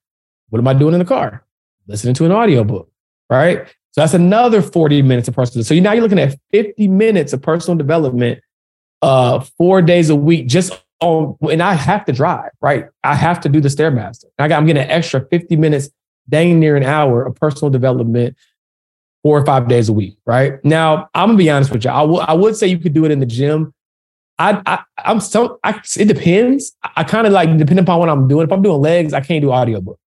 What 0.50 0.60
am 0.60 0.68
I 0.68 0.74
doing 0.74 0.94
in 0.94 1.00
the 1.00 1.06
car? 1.06 1.46
Listening 1.88 2.16
to 2.16 2.26
an 2.26 2.32
audiobook, 2.32 2.90
right? 3.30 3.68
So 3.92 4.02
that's 4.02 4.14
another 4.14 4.62
40 4.62 5.02
minutes 5.04 5.28
of 5.28 5.36
personal. 5.36 5.64
So 5.64 5.76
now 5.76 5.94
you're 5.94 6.04
looking 6.04 6.20
at 6.20 6.38
50 6.52 6.88
minutes 6.88 7.34
of 7.34 7.42
personal 7.42 7.78
development 7.78 8.40
uh 9.02 9.40
four 9.58 9.82
days 9.82 10.10
a 10.10 10.16
week 10.16 10.48
just 10.48 10.74
on 11.00 11.38
and 11.52 11.62
I 11.62 11.74
have 11.74 12.06
to 12.06 12.14
drive, 12.14 12.52
right? 12.62 12.88
I 13.04 13.16
have 13.16 13.40
to 13.42 13.50
do 13.50 13.62
the 13.62 13.70
Stairmaster. 13.70 14.26
I 14.40 14.48
got 14.48 14.58
I'm 14.58 14.66
getting 14.66 14.84
an 14.84 14.90
extra 14.90 15.26
50 15.26 15.56
minutes, 15.56 15.90
dang 16.30 16.60
near 16.60 16.76
an 16.76 16.84
hour 16.84 17.26
of 17.26 17.36
personal 17.36 17.70
development 17.70 18.36
four 19.24 19.40
or 19.40 19.46
five 19.46 19.68
days 19.68 19.90
a 19.90 19.94
week, 19.94 20.18
right? 20.26 20.64
Now, 20.64 21.10
I'm 21.14 21.30
gonna 21.30 21.38
be 21.38 21.50
honest 21.50 21.72
with 21.72 21.84
you. 21.84 21.92
I, 21.92 22.02
w- 22.02 22.20
I 22.20 22.34
would 22.34 22.56
say 22.56 22.68
you 22.68 22.80
could 22.80 22.94
do 22.94 23.06
it 23.06 23.12
in 23.12 23.20
the 23.20 23.26
gym. 23.26 23.74
I, 24.40 24.62
I 24.66 24.84
I'm 24.98 25.20
so 25.20 25.60
I, 25.64 25.82
it 25.98 26.06
depends. 26.06 26.76
I 26.96 27.04
kind 27.04 27.28
of 27.28 27.34
like 27.34 27.50
depending 27.58 27.84
upon 27.84 28.00
what 28.00 28.10
I'm 28.10 28.28
doing. 28.28 28.46
If 28.46 28.52
I'm 28.52 28.62
doing 28.62 28.80
legs, 28.80 29.14
I 29.14 29.22
can't 29.22 29.42
do 29.42 29.52
audiobook. 29.52 30.00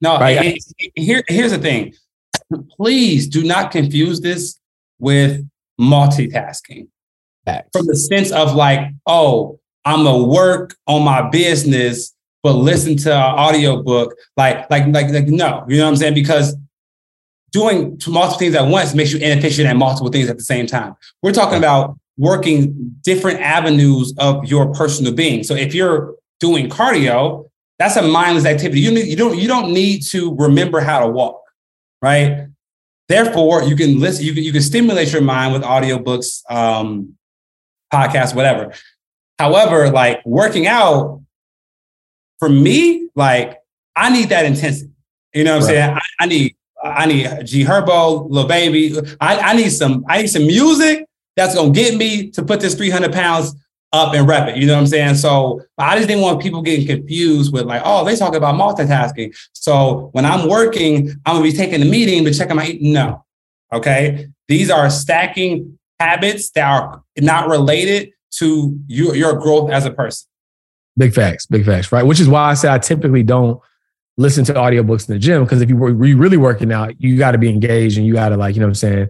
No, 0.00 0.18
right? 0.18 0.56
here 0.94 1.22
here's 1.28 1.50
the 1.50 1.58
thing. 1.58 1.94
Please 2.76 3.26
do 3.26 3.42
not 3.44 3.70
confuse 3.70 4.20
this 4.20 4.58
with 4.98 5.46
multitasking. 5.80 6.88
Facts. 7.54 7.70
From 7.72 7.86
the 7.86 7.96
sense 7.96 8.32
of 8.32 8.54
like, 8.54 8.90
oh, 9.06 9.58
I'm 9.84 10.04
gonna 10.04 10.24
work 10.24 10.76
on 10.86 11.04
my 11.04 11.28
business, 11.30 12.14
but 12.42 12.52
listen 12.54 12.96
to 12.98 13.14
an 13.14 13.38
audiobook. 13.38 14.14
Like, 14.36 14.70
like, 14.70 14.86
like, 14.88 15.10
like, 15.10 15.26
no, 15.26 15.64
you 15.68 15.78
know 15.78 15.84
what 15.84 15.90
I'm 15.90 15.96
saying? 15.96 16.14
Because 16.14 16.56
doing 17.52 18.00
multiple 18.06 18.38
things 18.38 18.54
at 18.54 18.66
once 18.66 18.94
makes 18.94 19.12
you 19.12 19.18
inefficient 19.18 19.68
at 19.68 19.76
multiple 19.76 20.10
things 20.10 20.28
at 20.28 20.36
the 20.36 20.44
same 20.44 20.66
time. 20.66 20.94
We're 21.22 21.32
talking 21.32 21.58
about 21.58 21.98
working 22.16 22.94
different 23.02 23.40
avenues 23.40 24.14
of 24.18 24.44
your 24.44 24.72
personal 24.72 25.12
being. 25.12 25.42
So 25.42 25.54
if 25.54 25.74
you're 25.74 26.14
doing 26.38 26.68
cardio, 26.68 27.48
that's 27.78 27.96
a 27.96 28.02
mindless 28.02 28.44
activity. 28.44 28.80
You, 28.80 28.90
need, 28.92 29.06
you 29.06 29.16
don't 29.16 29.38
you 29.38 29.48
don't 29.48 29.72
need 29.72 30.02
to 30.10 30.36
remember 30.36 30.80
how 30.80 31.00
to 31.00 31.08
walk, 31.08 31.42
right? 32.02 32.46
Therefore, 33.08 33.62
you 33.64 33.74
can 33.74 33.98
listen. 33.98 34.24
You 34.24 34.34
can 34.34 34.44
you 34.44 34.52
can 34.52 34.62
stimulate 34.62 35.12
your 35.12 35.22
mind 35.22 35.54
with 35.54 35.62
audiobooks, 35.62 36.42
um, 36.50 37.16
podcasts, 37.92 38.34
whatever. 38.34 38.72
However, 39.38 39.90
like 39.90 40.24
working 40.24 40.66
out, 40.66 41.20
for 42.40 42.48
me, 42.48 43.08
like 43.14 43.58
I 43.94 44.10
need 44.10 44.30
that 44.30 44.44
intensity. 44.44 44.90
You 45.32 45.44
know 45.44 45.54
what 45.54 45.62
I'm 45.62 45.68
saying? 45.68 45.90
I, 45.90 46.00
I 46.20 46.26
need 46.26 46.56
I 46.82 47.06
need 47.06 47.46
G 47.46 47.64
Herbo, 47.64 48.28
Lil 48.30 48.48
Baby. 48.48 48.96
I, 49.20 49.38
I 49.38 49.54
need 49.54 49.70
some, 49.70 50.04
I 50.08 50.22
need 50.22 50.28
some 50.28 50.46
music 50.46 51.04
that's 51.36 51.54
gonna 51.54 51.70
get 51.70 51.96
me 51.96 52.30
to 52.30 52.42
put 52.42 52.60
this 52.60 52.74
300 52.74 53.12
pounds 53.12 53.54
up 53.92 54.14
and 54.14 54.26
rep 54.26 54.48
it. 54.48 54.56
You 54.56 54.66
know 54.66 54.74
what 54.74 54.80
I'm 54.80 54.86
saying? 54.86 55.16
So 55.16 55.60
I 55.76 55.96
just 55.96 56.08
didn't 56.08 56.22
want 56.22 56.40
people 56.40 56.62
getting 56.62 56.86
confused 56.86 57.52
with 57.52 57.64
like, 57.64 57.82
oh, 57.84 58.04
they 58.04 58.16
talk 58.16 58.34
about 58.34 58.54
multitasking. 58.54 59.36
So 59.52 60.08
when 60.12 60.24
I'm 60.24 60.48
working, 60.48 61.10
I'm 61.26 61.36
gonna 61.36 61.42
be 61.42 61.52
taking 61.52 61.80
the 61.80 61.86
meeting 61.86 62.24
but 62.24 62.32
checking 62.32 62.56
my 62.56 62.78
no. 62.80 63.24
Okay. 63.72 64.28
These 64.48 64.70
are 64.70 64.88
stacking 64.90 65.78
habits 66.00 66.50
that 66.52 66.66
are 66.66 67.04
not 67.18 67.48
related 67.48 68.10
to 68.38 68.76
your, 68.86 69.14
your 69.14 69.34
growth 69.34 69.70
as 69.70 69.84
a 69.84 69.90
person. 69.90 70.26
Big 70.96 71.14
facts, 71.14 71.46
big 71.46 71.64
facts, 71.64 71.92
right? 71.92 72.02
Which 72.02 72.20
is 72.20 72.28
why 72.28 72.50
I 72.50 72.54
say 72.54 72.72
I 72.72 72.78
typically 72.78 73.22
don't 73.22 73.60
listen 74.16 74.44
to 74.46 74.54
audiobooks 74.54 75.08
in 75.08 75.14
the 75.14 75.18
gym 75.18 75.44
because 75.44 75.60
if 75.60 75.68
you 75.68 75.76
were 75.76 75.92
really 75.92 76.36
working 76.36 76.72
out, 76.72 77.00
you 77.00 77.16
got 77.16 77.32
to 77.32 77.38
be 77.38 77.48
engaged 77.48 77.96
and 77.96 78.06
you 78.06 78.14
got 78.14 78.30
to 78.30 78.36
like, 78.36 78.54
you 78.54 78.60
know 78.60 78.66
what 78.66 78.70
I'm 78.70 78.74
saying, 78.74 79.08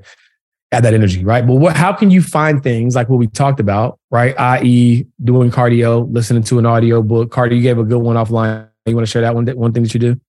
add 0.72 0.84
that 0.84 0.94
energy, 0.94 1.24
right? 1.24 1.46
But 1.46 1.54
what, 1.54 1.76
how 1.76 1.92
can 1.92 2.10
you 2.10 2.22
find 2.22 2.62
things 2.62 2.94
like 2.94 3.08
what 3.08 3.16
we 3.16 3.26
talked 3.28 3.60
about, 3.60 3.98
right? 4.10 4.38
I.e., 4.38 5.06
doing 5.22 5.50
cardio, 5.50 6.12
listening 6.12 6.42
to 6.44 6.58
an 6.58 6.66
audiobook. 6.66 7.30
Cardio, 7.30 7.56
you 7.56 7.62
gave 7.62 7.78
a 7.78 7.84
good 7.84 7.98
one 7.98 8.16
offline. 8.16 8.68
You 8.86 8.94
want 8.94 9.06
to 9.06 9.10
share 9.10 9.22
that 9.22 9.34
one, 9.34 9.46
one 9.46 9.72
thing 9.72 9.82
that 9.84 9.94
you 9.94 10.00
do? 10.00 10.20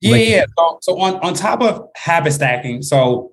Yeah, 0.00 0.16
yeah. 0.16 0.44
So, 0.58 0.78
so 0.80 1.00
on, 1.00 1.16
on 1.16 1.34
top 1.34 1.60
of 1.60 1.88
habit 1.94 2.32
stacking, 2.32 2.82
so 2.82 3.29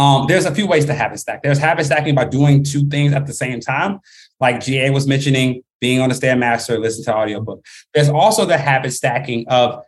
Um, 0.00 0.26
there's 0.26 0.46
a 0.46 0.54
few 0.54 0.66
ways 0.66 0.86
to 0.86 0.94
habit 0.94 1.18
stack. 1.18 1.42
There's 1.42 1.58
habit 1.58 1.84
stacking 1.84 2.14
by 2.14 2.24
doing 2.24 2.64
two 2.64 2.88
things 2.88 3.12
at 3.12 3.26
the 3.26 3.34
same 3.34 3.60
time, 3.60 4.00
like 4.40 4.60
GA 4.60 4.88
was 4.88 5.06
mentioning, 5.06 5.62
being 5.78 6.00
on 6.00 6.08
the 6.08 6.14
Stairmaster, 6.14 6.80
listen 6.80 7.04
to 7.04 7.14
audiobook. 7.14 7.62
There's 7.92 8.08
also 8.08 8.46
the 8.46 8.56
habit 8.56 8.92
stacking 8.92 9.46
of 9.48 9.84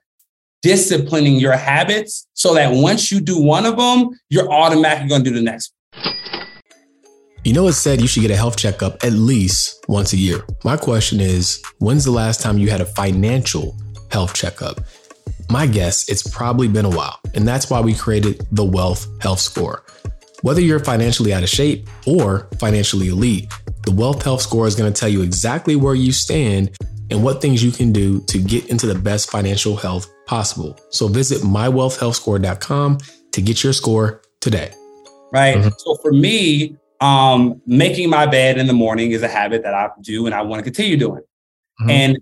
disciplining 0.60 1.36
your 1.36 1.56
habits 1.56 2.26
so 2.34 2.52
that 2.52 2.74
once 2.74 3.10
you 3.10 3.20
do 3.20 3.40
one 3.40 3.64
of 3.64 3.78
them, 3.78 4.10
you're 4.28 4.52
automatically 4.52 5.08
going 5.08 5.24
to 5.24 5.30
do 5.30 5.34
the 5.34 5.42
next. 5.42 5.72
You 7.42 7.54
know, 7.54 7.66
it 7.68 7.72
said 7.72 8.02
you 8.02 8.06
should 8.06 8.20
get 8.20 8.30
a 8.30 8.36
health 8.36 8.58
checkup 8.58 9.02
at 9.02 9.14
least 9.14 9.82
once 9.88 10.12
a 10.12 10.18
year. 10.18 10.44
My 10.62 10.76
question 10.76 11.20
is, 11.20 11.62
when's 11.78 12.04
the 12.04 12.10
last 12.10 12.42
time 12.42 12.58
you 12.58 12.68
had 12.68 12.82
a 12.82 12.86
financial 12.86 13.78
health 14.10 14.34
checkup? 14.34 14.80
My 15.48 15.66
guess, 15.66 16.06
it's 16.10 16.22
probably 16.22 16.68
been 16.68 16.84
a 16.84 16.90
while, 16.90 17.18
and 17.32 17.48
that's 17.48 17.70
why 17.70 17.80
we 17.80 17.94
created 17.94 18.46
the 18.52 18.64
Wealth 18.64 19.06
Health 19.22 19.40
Score. 19.40 19.84
Whether 20.42 20.60
you're 20.60 20.80
financially 20.80 21.32
out 21.32 21.44
of 21.44 21.48
shape 21.48 21.88
or 22.04 22.48
financially 22.58 23.08
elite, 23.08 23.52
the 23.84 23.92
Wealth 23.92 24.24
Health 24.24 24.42
Score 24.42 24.66
is 24.66 24.74
going 24.74 24.92
to 24.92 25.00
tell 25.00 25.08
you 25.08 25.22
exactly 25.22 25.76
where 25.76 25.94
you 25.94 26.10
stand 26.10 26.76
and 27.10 27.22
what 27.22 27.40
things 27.40 27.62
you 27.62 27.70
can 27.70 27.92
do 27.92 28.20
to 28.22 28.38
get 28.38 28.68
into 28.68 28.86
the 28.86 28.96
best 28.96 29.30
financial 29.30 29.76
health 29.76 30.12
possible. 30.26 30.76
So 30.90 31.06
visit 31.06 31.42
mywealthhealthscore.com 31.42 32.98
to 33.30 33.40
get 33.40 33.62
your 33.62 33.72
score 33.72 34.20
today. 34.40 34.72
Right. 35.32 35.58
Mm-hmm. 35.58 35.68
So 35.78 35.96
for 36.02 36.10
me, 36.12 36.76
um, 37.00 37.62
making 37.64 38.10
my 38.10 38.26
bed 38.26 38.58
in 38.58 38.66
the 38.66 38.72
morning 38.72 39.12
is 39.12 39.22
a 39.22 39.28
habit 39.28 39.62
that 39.62 39.74
I 39.74 39.90
do 40.00 40.26
and 40.26 40.34
I 40.34 40.42
want 40.42 40.58
to 40.58 40.64
continue 40.64 40.96
doing. 40.96 41.22
Mm-hmm. 41.80 41.90
And 41.90 42.18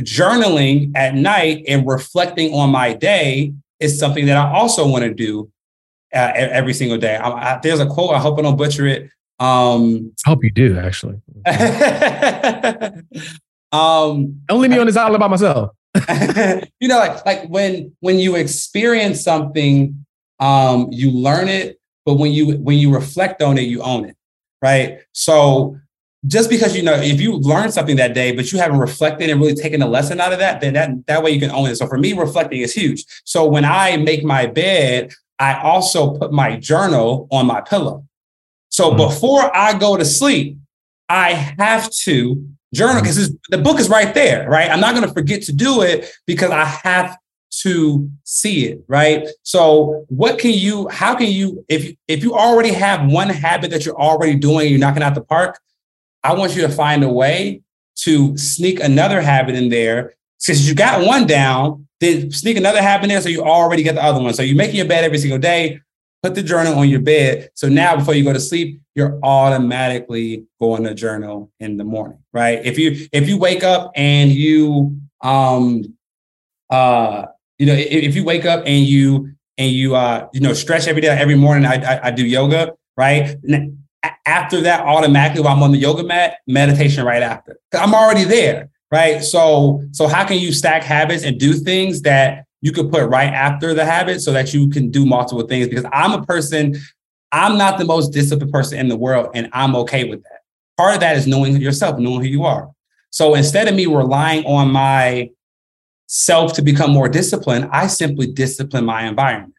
journaling 0.00 0.90
at 0.96 1.14
night 1.14 1.64
and 1.68 1.86
reflecting 1.86 2.52
on 2.52 2.70
my 2.70 2.94
day 2.94 3.54
is 3.78 3.96
something 3.96 4.26
that 4.26 4.36
I 4.36 4.52
also 4.52 4.88
want 4.88 5.04
to 5.04 5.14
do 5.14 5.52
uh, 6.14 6.32
every 6.34 6.74
single 6.74 6.98
day. 6.98 7.16
I, 7.16 7.28
I, 7.30 7.60
there's 7.62 7.80
a 7.80 7.86
quote, 7.86 8.14
I 8.14 8.18
hope 8.18 8.38
I 8.38 8.42
don't 8.42 8.56
butcher 8.56 8.86
it. 8.86 9.10
Um, 9.40 10.12
I 10.24 10.30
hope 10.30 10.44
you 10.44 10.50
do, 10.50 10.78
actually. 10.78 11.20
um, 13.72 14.40
don't 14.46 14.60
leave 14.60 14.70
me 14.70 14.78
on 14.78 14.86
this 14.86 14.96
island 14.96 15.20
by 15.20 15.28
myself. 15.28 15.70
you 16.80 16.88
know, 16.88 16.98
like 16.98 17.24
like 17.24 17.48
when 17.48 17.94
when 18.00 18.18
you 18.18 18.34
experience 18.36 19.22
something, 19.22 20.04
um, 20.40 20.88
you 20.90 21.10
learn 21.10 21.48
it, 21.48 21.78
but 22.04 22.14
when 22.14 22.32
you 22.32 22.56
when 22.58 22.78
you 22.78 22.92
reflect 22.92 23.42
on 23.42 23.58
it, 23.58 23.62
you 23.62 23.80
own 23.82 24.04
it, 24.04 24.16
right? 24.60 24.98
So 25.12 25.78
just 26.26 26.50
because 26.50 26.76
you 26.76 26.82
know 26.82 26.94
if 26.94 27.20
you 27.20 27.36
learn 27.36 27.70
something 27.70 27.96
that 27.96 28.14
day, 28.14 28.32
but 28.32 28.50
you 28.50 28.58
haven't 28.58 28.78
reflected 28.78 29.30
and 29.30 29.40
really 29.40 29.54
taken 29.54 29.82
a 29.82 29.86
lesson 29.86 30.20
out 30.20 30.32
of 30.32 30.40
that, 30.40 30.60
then 30.60 30.72
that 30.74 31.06
that 31.06 31.22
way 31.22 31.30
you 31.30 31.40
can 31.40 31.50
own 31.50 31.68
it. 31.68 31.76
So 31.76 31.86
for 31.86 31.98
me, 31.98 32.12
reflecting 32.12 32.60
is 32.60 32.74
huge. 32.74 33.04
So 33.24 33.46
when 33.46 33.64
I 33.64 33.96
make 33.96 34.24
my 34.24 34.46
bed, 34.46 35.12
I 35.38 35.60
also 35.60 36.16
put 36.16 36.32
my 36.32 36.56
journal 36.56 37.28
on 37.30 37.46
my 37.46 37.60
pillow. 37.60 38.06
So 38.68 38.88
mm-hmm. 38.88 38.98
before 38.98 39.54
I 39.56 39.76
go 39.76 39.96
to 39.96 40.04
sleep, 40.04 40.58
I 41.08 41.32
have 41.32 41.90
to 42.04 42.44
journal 42.74 43.00
because 43.00 43.34
the 43.50 43.58
book 43.58 43.78
is 43.78 43.88
right 43.88 44.12
there, 44.14 44.48
right? 44.48 44.70
I'm 44.70 44.80
not 44.80 44.94
going 44.94 45.06
to 45.06 45.12
forget 45.12 45.42
to 45.42 45.52
do 45.52 45.82
it 45.82 46.10
because 46.26 46.50
I 46.50 46.64
have 46.64 47.16
to 47.62 48.10
see 48.24 48.66
it, 48.66 48.84
right? 48.88 49.28
So 49.42 50.04
what 50.08 50.38
can 50.38 50.52
you, 50.52 50.88
how 50.88 51.14
can 51.14 51.28
you, 51.28 51.64
if, 51.68 51.94
if 52.08 52.24
you 52.24 52.34
already 52.34 52.72
have 52.72 53.10
one 53.10 53.28
habit 53.28 53.70
that 53.70 53.86
you're 53.86 54.00
already 54.00 54.34
doing, 54.34 54.70
you're 54.70 54.80
knocking 54.80 55.02
out 55.02 55.14
the 55.14 55.22
park, 55.22 55.60
I 56.24 56.34
want 56.34 56.56
you 56.56 56.62
to 56.62 56.68
find 56.68 57.04
a 57.04 57.08
way 57.08 57.62
to 57.96 58.36
sneak 58.36 58.80
another 58.80 59.20
habit 59.20 59.54
in 59.54 59.68
there. 59.68 60.14
Since 60.44 60.68
you 60.68 60.74
got 60.74 61.06
one 61.06 61.26
down, 61.26 61.86
then 62.00 62.30
sneak 62.30 62.58
another 62.58 62.82
habit 62.82 63.04
in 63.04 63.08
there 63.08 63.20
so 63.22 63.30
you 63.30 63.42
already 63.42 63.82
get 63.82 63.94
the 63.94 64.04
other 64.04 64.22
one. 64.22 64.34
So 64.34 64.42
you're 64.42 64.58
making 64.58 64.76
your 64.76 64.86
bed 64.86 65.02
every 65.02 65.16
single 65.16 65.38
day, 65.38 65.80
put 66.22 66.34
the 66.34 66.42
journal 66.42 66.78
on 66.78 66.86
your 66.86 67.00
bed. 67.00 67.48
So 67.54 67.70
now 67.70 67.96
before 67.96 68.12
you 68.12 68.24
go 68.24 68.32
to 68.34 68.40
sleep, 68.40 68.78
you're 68.94 69.18
automatically 69.22 70.44
going 70.60 70.84
to 70.84 70.92
journal 70.92 71.50
in 71.60 71.78
the 71.78 71.84
morning, 71.84 72.18
right? 72.34 72.60
If 72.62 72.78
you 72.78 73.08
if 73.10 73.26
you 73.26 73.38
wake 73.38 73.64
up 73.64 73.92
and 73.94 74.30
you 74.30 74.98
um 75.22 75.96
uh 76.68 77.24
you 77.58 77.64
know 77.64 77.72
if, 77.72 77.86
if 77.90 78.14
you 78.14 78.22
wake 78.22 78.44
up 78.44 78.64
and 78.66 78.84
you 78.84 79.30
and 79.56 79.72
you 79.72 79.96
uh 79.96 80.28
you 80.34 80.40
know 80.40 80.52
stretch 80.52 80.86
every 80.88 81.00
day 81.00 81.08
every 81.08 81.36
morning 81.36 81.64
I 81.64 81.76
I, 81.76 82.08
I 82.08 82.10
do 82.10 82.26
yoga 82.26 82.74
right 82.98 83.34
after 84.26 84.60
that 84.60 84.80
automatically 84.80 85.40
while 85.40 85.56
I'm 85.56 85.62
on 85.62 85.72
the 85.72 85.78
yoga 85.78 86.02
mat 86.02 86.40
meditation 86.46 87.06
right 87.06 87.22
after 87.22 87.58
I'm 87.72 87.94
already 87.94 88.24
there 88.24 88.68
right 88.90 89.22
so 89.22 89.82
so 89.92 90.06
how 90.06 90.24
can 90.24 90.38
you 90.38 90.52
stack 90.52 90.82
habits 90.82 91.24
and 91.24 91.38
do 91.38 91.54
things 91.54 92.02
that 92.02 92.44
you 92.64 92.72
could 92.72 92.90
put 92.90 93.06
right 93.10 93.30
after 93.30 93.74
the 93.74 93.84
habit 93.84 94.22
so 94.22 94.32
that 94.32 94.54
you 94.54 94.70
can 94.70 94.90
do 94.90 95.04
multiple 95.04 95.46
things. 95.46 95.68
Because 95.68 95.84
I'm 95.92 96.12
a 96.12 96.24
person, 96.24 96.74
I'm 97.30 97.58
not 97.58 97.76
the 97.76 97.84
most 97.84 98.08
disciplined 98.08 98.50
person 98.50 98.78
in 98.78 98.88
the 98.88 98.96
world, 98.96 99.28
and 99.34 99.50
I'm 99.52 99.76
okay 99.76 100.04
with 100.04 100.22
that. 100.22 100.40
Part 100.78 100.94
of 100.94 101.00
that 101.00 101.14
is 101.18 101.26
knowing 101.26 101.58
yourself, 101.58 101.98
knowing 101.98 102.22
who 102.22 102.26
you 102.26 102.44
are. 102.44 102.70
So 103.10 103.34
instead 103.34 103.68
of 103.68 103.74
me 103.74 103.84
relying 103.84 104.46
on 104.46 104.70
my 104.70 105.28
self 106.06 106.54
to 106.54 106.62
become 106.62 106.90
more 106.90 107.06
disciplined, 107.06 107.68
I 107.70 107.86
simply 107.86 108.32
discipline 108.32 108.86
my 108.86 109.06
environment, 109.06 109.52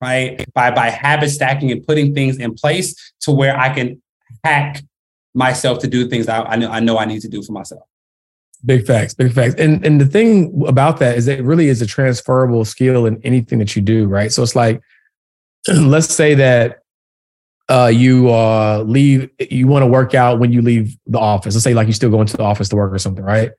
right? 0.00 0.42
By 0.54 0.70
by 0.70 0.88
habit 0.88 1.28
stacking 1.28 1.70
and 1.70 1.86
putting 1.86 2.14
things 2.14 2.38
in 2.38 2.54
place 2.54 3.12
to 3.20 3.32
where 3.32 3.54
I 3.54 3.68
can 3.68 4.00
hack 4.44 4.82
myself 5.34 5.80
to 5.80 5.88
do 5.88 6.08
things 6.08 6.26
I, 6.26 6.40
I 6.40 6.56
know 6.56 6.70
I 6.70 6.80
know 6.80 6.96
I 6.96 7.04
need 7.04 7.20
to 7.20 7.28
do 7.28 7.42
for 7.42 7.52
myself. 7.52 7.82
Big 8.64 8.86
facts, 8.86 9.14
big 9.14 9.32
facts. 9.32 9.54
And 9.58 9.84
and 9.84 10.00
the 10.00 10.06
thing 10.06 10.64
about 10.66 10.98
that 10.98 11.16
is 11.16 11.26
that 11.26 11.38
it 11.38 11.44
really 11.44 11.68
is 11.68 11.82
a 11.82 11.86
transferable 11.86 12.64
skill 12.64 13.06
in 13.06 13.20
anything 13.22 13.58
that 13.58 13.76
you 13.76 13.82
do, 13.82 14.06
right? 14.06 14.32
So 14.32 14.42
it's 14.42 14.56
like, 14.56 14.80
let's 15.68 16.12
say 16.12 16.34
that 16.34 16.82
uh, 17.68 17.90
you 17.92 18.30
uh, 18.30 18.84
leave, 18.86 19.28
you 19.50 19.66
want 19.66 19.82
to 19.82 19.86
work 19.86 20.14
out 20.14 20.38
when 20.38 20.52
you 20.52 20.62
leave 20.62 20.96
the 21.06 21.18
office. 21.18 21.54
Let's 21.54 21.64
say 21.64 21.74
like 21.74 21.86
you 21.86 21.92
still 21.92 22.10
go 22.10 22.20
into 22.20 22.36
the 22.36 22.42
office 22.42 22.68
to 22.70 22.76
work 22.76 22.92
or 22.92 22.98
something, 22.98 23.24
right? 23.24 23.52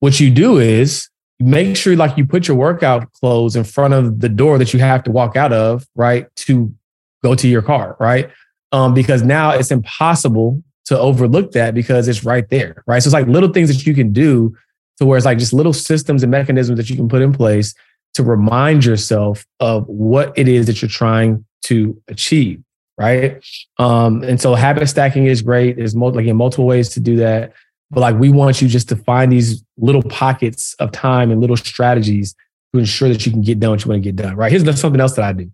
What 0.00 0.18
you 0.18 0.30
do 0.30 0.58
is 0.58 1.08
make 1.38 1.76
sure 1.76 1.96
like 1.96 2.16
you 2.16 2.26
put 2.26 2.48
your 2.48 2.56
workout 2.56 3.12
clothes 3.12 3.56
in 3.56 3.64
front 3.64 3.94
of 3.94 4.20
the 4.20 4.28
door 4.28 4.58
that 4.58 4.72
you 4.72 4.80
have 4.80 5.02
to 5.04 5.10
walk 5.10 5.36
out 5.36 5.52
of, 5.52 5.86
right? 5.94 6.26
To 6.36 6.74
go 7.22 7.34
to 7.34 7.48
your 7.48 7.62
car, 7.62 7.96
right? 8.00 8.30
Um, 8.72 8.94
because 8.94 9.22
now 9.22 9.50
it's 9.50 9.70
impossible 9.70 10.62
to 10.86 10.98
overlook 10.98 11.52
that 11.52 11.74
because 11.74 12.08
it's 12.08 12.24
right 12.24 12.48
there, 12.48 12.82
right? 12.86 13.02
So 13.02 13.08
it's 13.08 13.14
like 13.14 13.26
little 13.26 13.50
things 13.50 13.68
that 13.68 13.86
you 13.86 13.94
can 13.94 14.12
do 14.12 14.56
to 14.98 15.06
where 15.06 15.16
it's 15.16 15.26
like 15.26 15.38
just 15.38 15.52
little 15.52 15.72
systems 15.72 16.22
and 16.22 16.30
mechanisms 16.30 16.76
that 16.76 16.90
you 16.90 16.96
can 16.96 17.08
put 17.08 17.22
in 17.22 17.32
place 17.32 17.74
to 18.14 18.22
remind 18.22 18.84
yourself 18.84 19.46
of 19.60 19.86
what 19.86 20.36
it 20.36 20.48
is 20.48 20.66
that 20.66 20.82
you're 20.82 20.88
trying 20.88 21.44
to 21.64 22.00
achieve, 22.08 22.62
right? 22.98 23.42
Um, 23.78 24.22
and 24.22 24.40
so 24.40 24.54
habit 24.54 24.86
stacking 24.88 25.26
is 25.26 25.40
great. 25.40 25.76
There's 25.76 25.94
multiple, 25.94 26.20
again, 26.20 26.36
multiple 26.36 26.66
ways 26.66 26.90
to 26.90 27.00
do 27.00 27.16
that. 27.16 27.52
But 27.90 28.00
like 28.00 28.16
we 28.16 28.30
want 28.30 28.60
you 28.60 28.68
just 28.68 28.88
to 28.88 28.96
find 28.96 29.30
these 29.30 29.62
little 29.76 30.02
pockets 30.02 30.74
of 30.74 30.92
time 30.92 31.30
and 31.30 31.40
little 31.40 31.56
strategies 31.56 32.34
to 32.72 32.80
ensure 32.80 33.08
that 33.08 33.24
you 33.24 33.32
can 33.32 33.42
get 33.42 33.60
done 33.60 33.70
what 33.70 33.84
you 33.84 33.90
want 33.90 34.02
to 34.02 34.10
get 34.12 34.16
done, 34.16 34.34
right? 34.34 34.50
Here's 34.50 34.64
something 34.80 35.00
else 35.00 35.14
that 35.14 35.24
I 35.24 35.32
do. 35.32 35.50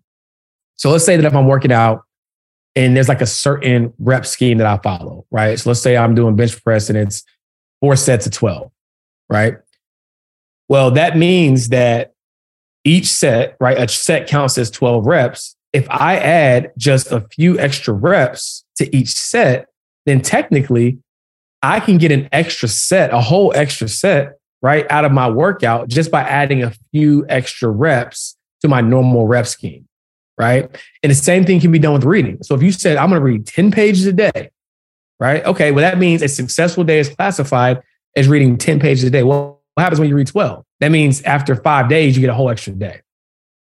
So 0.76 0.90
let's 0.90 1.04
say 1.04 1.16
that 1.16 1.24
if 1.24 1.34
I'm 1.34 1.46
working 1.46 1.72
out 1.72 2.04
and 2.78 2.94
there's 2.96 3.08
like 3.08 3.20
a 3.20 3.26
certain 3.26 3.92
rep 3.98 4.24
scheme 4.24 4.58
that 4.58 4.66
I 4.68 4.78
follow, 4.78 5.26
right? 5.32 5.58
So 5.58 5.70
let's 5.70 5.80
say 5.80 5.96
I'm 5.96 6.14
doing 6.14 6.36
bench 6.36 6.62
press 6.62 6.88
and 6.88 6.96
it's 6.96 7.24
four 7.80 7.96
sets 7.96 8.24
of 8.24 8.32
12, 8.32 8.70
right? 9.28 9.56
Well, 10.68 10.92
that 10.92 11.16
means 11.16 11.70
that 11.70 12.12
each 12.84 13.06
set, 13.06 13.56
right? 13.58 13.76
A 13.76 13.88
set 13.88 14.28
counts 14.28 14.56
as 14.58 14.70
12 14.70 15.06
reps. 15.06 15.56
If 15.72 15.90
I 15.90 16.18
add 16.18 16.70
just 16.78 17.10
a 17.10 17.26
few 17.32 17.58
extra 17.58 17.92
reps 17.92 18.64
to 18.76 18.96
each 18.96 19.08
set, 19.08 19.66
then 20.06 20.20
technically 20.20 20.98
I 21.60 21.80
can 21.80 21.98
get 21.98 22.12
an 22.12 22.28
extra 22.30 22.68
set, 22.68 23.12
a 23.12 23.20
whole 23.20 23.52
extra 23.56 23.88
set, 23.88 24.38
right, 24.62 24.86
out 24.88 25.04
of 25.04 25.10
my 25.10 25.28
workout 25.28 25.88
just 25.88 26.12
by 26.12 26.22
adding 26.22 26.62
a 26.62 26.72
few 26.92 27.26
extra 27.28 27.68
reps 27.68 28.36
to 28.60 28.68
my 28.68 28.80
normal 28.80 29.26
rep 29.26 29.48
scheme 29.48 29.87
right? 30.38 30.70
And 31.02 31.10
the 31.10 31.14
same 31.16 31.44
thing 31.44 31.60
can 31.60 31.72
be 31.72 31.78
done 31.78 31.92
with 31.92 32.04
reading. 32.04 32.38
So 32.42 32.54
if 32.54 32.62
you 32.62 32.72
said, 32.72 32.96
I'm 32.96 33.10
going 33.10 33.20
to 33.20 33.24
read 33.24 33.46
10 33.46 33.70
pages 33.70 34.06
a 34.06 34.12
day, 34.12 34.50
right? 35.18 35.44
Okay, 35.44 35.72
well, 35.72 35.82
that 35.82 35.98
means 35.98 36.22
a 36.22 36.28
successful 36.28 36.84
day 36.84 37.00
is 37.00 37.08
classified 37.08 37.82
as 38.16 38.28
reading 38.28 38.56
10 38.56 38.80
pages 38.80 39.04
a 39.04 39.10
day. 39.10 39.22
Well, 39.22 39.60
what 39.74 39.82
happens 39.82 40.00
when 40.00 40.08
you 40.08 40.16
read 40.16 40.28
12? 40.28 40.64
That 40.80 40.90
means 40.90 41.22
after 41.22 41.56
five 41.56 41.88
days, 41.88 42.16
you 42.16 42.20
get 42.20 42.30
a 42.30 42.34
whole 42.34 42.50
extra 42.50 42.72
day. 42.72 43.00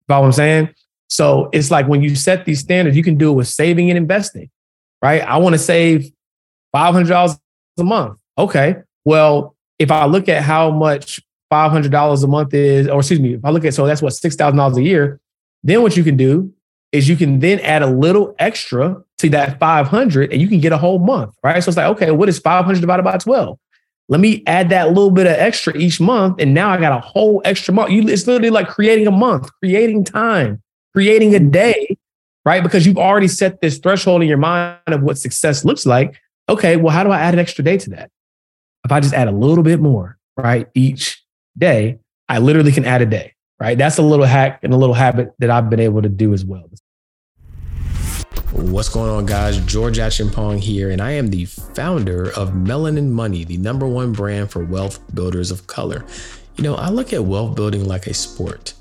Follow 0.08 0.22
what 0.22 0.26
I'm 0.28 0.32
saying? 0.32 0.74
So 1.08 1.50
it's 1.52 1.70
like 1.70 1.86
when 1.86 2.02
you 2.02 2.16
set 2.16 2.44
these 2.44 2.60
standards, 2.60 2.96
you 2.96 3.02
can 3.02 3.16
do 3.16 3.30
it 3.30 3.34
with 3.34 3.48
saving 3.48 3.90
and 3.90 3.96
investing, 3.96 4.50
right? 5.02 5.22
I 5.22 5.36
want 5.36 5.54
to 5.54 5.58
save 5.58 6.10
$500 6.74 7.38
a 7.78 7.84
month. 7.84 8.18
Okay, 8.36 8.76
well, 9.04 9.54
if 9.78 9.90
I 9.90 10.06
look 10.06 10.28
at 10.28 10.42
how 10.42 10.70
much 10.70 11.20
$500 11.52 12.24
a 12.24 12.26
month 12.26 12.54
is, 12.54 12.88
or 12.88 12.98
excuse 12.98 13.20
me, 13.20 13.34
if 13.34 13.44
I 13.44 13.50
look 13.50 13.64
at, 13.64 13.74
so 13.74 13.86
that's 13.86 14.02
what, 14.02 14.12
$6,000 14.12 14.76
a 14.76 14.82
year, 14.82 15.20
then 15.64 15.82
what 15.82 15.96
you 15.96 16.04
can 16.04 16.16
do 16.16 16.52
is 16.92 17.08
you 17.08 17.16
can 17.16 17.40
then 17.40 17.58
add 17.60 17.82
a 17.82 17.88
little 17.88 18.34
extra 18.38 19.02
to 19.18 19.28
that 19.30 19.58
500 19.58 20.32
and 20.32 20.40
you 20.40 20.46
can 20.46 20.60
get 20.60 20.72
a 20.72 20.78
whole 20.78 21.00
month, 21.00 21.34
right? 21.42 21.62
So 21.62 21.70
it's 21.70 21.76
like, 21.76 21.88
okay, 21.96 22.12
what 22.12 22.28
is 22.28 22.38
500 22.38 22.80
divided 22.80 23.02
by 23.02 23.16
12? 23.16 23.58
Let 24.08 24.20
me 24.20 24.44
add 24.46 24.68
that 24.68 24.88
little 24.88 25.10
bit 25.10 25.26
of 25.26 25.32
extra 25.32 25.76
each 25.76 26.00
month. 26.00 26.40
And 26.40 26.54
now 26.54 26.70
I 26.70 26.78
got 26.78 26.92
a 26.92 27.00
whole 27.00 27.42
extra 27.44 27.74
month. 27.74 27.90
You, 27.90 28.06
it's 28.06 28.26
literally 28.26 28.50
like 28.50 28.68
creating 28.68 29.08
a 29.08 29.10
month, 29.10 29.50
creating 29.60 30.04
time, 30.04 30.62
creating 30.92 31.34
a 31.34 31.40
day 31.40 31.96
right? 32.44 32.62
Because 32.62 32.86
you've 32.86 32.98
already 32.98 33.28
set 33.28 33.60
this 33.60 33.78
threshold 33.78 34.22
in 34.22 34.28
your 34.28 34.38
mind 34.38 34.78
of 34.86 35.02
what 35.02 35.18
success 35.18 35.64
looks 35.64 35.86
like. 35.86 36.20
Okay, 36.48 36.76
well, 36.76 36.94
how 36.94 37.02
do 37.02 37.10
I 37.10 37.20
add 37.20 37.34
an 37.34 37.40
extra 37.40 37.64
day 37.64 37.78
to 37.78 37.90
that? 37.90 38.10
If 38.84 38.92
I 38.92 39.00
just 39.00 39.14
add 39.14 39.28
a 39.28 39.32
little 39.32 39.64
bit 39.64 39.80
more, 39.80 40.18
right, 40.36 40.68
each 40.74 41.24
day, 41.56 41.98
I 42.28 42.38
literally 42.38 42.72
can 42.72 42.84
add 42.84 43.00
a 43.00 43.06
day, 43.06 43.34
right? 43.60 43.76
That's 43.76 43.98
a 43.98 44.02
little 44.02 44.26
hack 44.26 44.60
and 44.62 44.72
a 44.72 44.76
little 44.76 44.94
habit 44.94 45.32
that 45.38 45.50
I've 45.50 45.70
been 45.70 45.80
able 45.80 46.02
to 46.02 46.08
do 46.08 46.32
as 46.32 46.44
well. 46.44 46.68
What's 48.52 48.88
going 48.88 49.10
on, 49.10 49.26
guys? 49.26 49.58
George 49.66 49.98
Acheampong 49.98 50.60
here, 50.60 50.90
and 50.90 51.00
I 51.00 51.12
am 51.12 51.28
the 51.28 51.44
founder 51.46 52.30
of 52.30 52.50
Melanin 52.50 53.10
Money, 53.10 53.44
the 53.44 53.56
number 53.56 53.86
one 53.86 54.12
brand 54.12 54.50
for 54.50 54.64
wealth 54.64 55.00
builders 55.14 55.50
of 55.50 55.66
color. 55.66 56.04
You 56.56 56.62
know, 56.62 56.76
I 56.76 56.88
look 56.88 57.12
at 57.12 57.24
wealth 57.24 57.56
building 57.56 57.84
like 57.84 58.06
a 58.06 58.14
sport. 58.14 58.74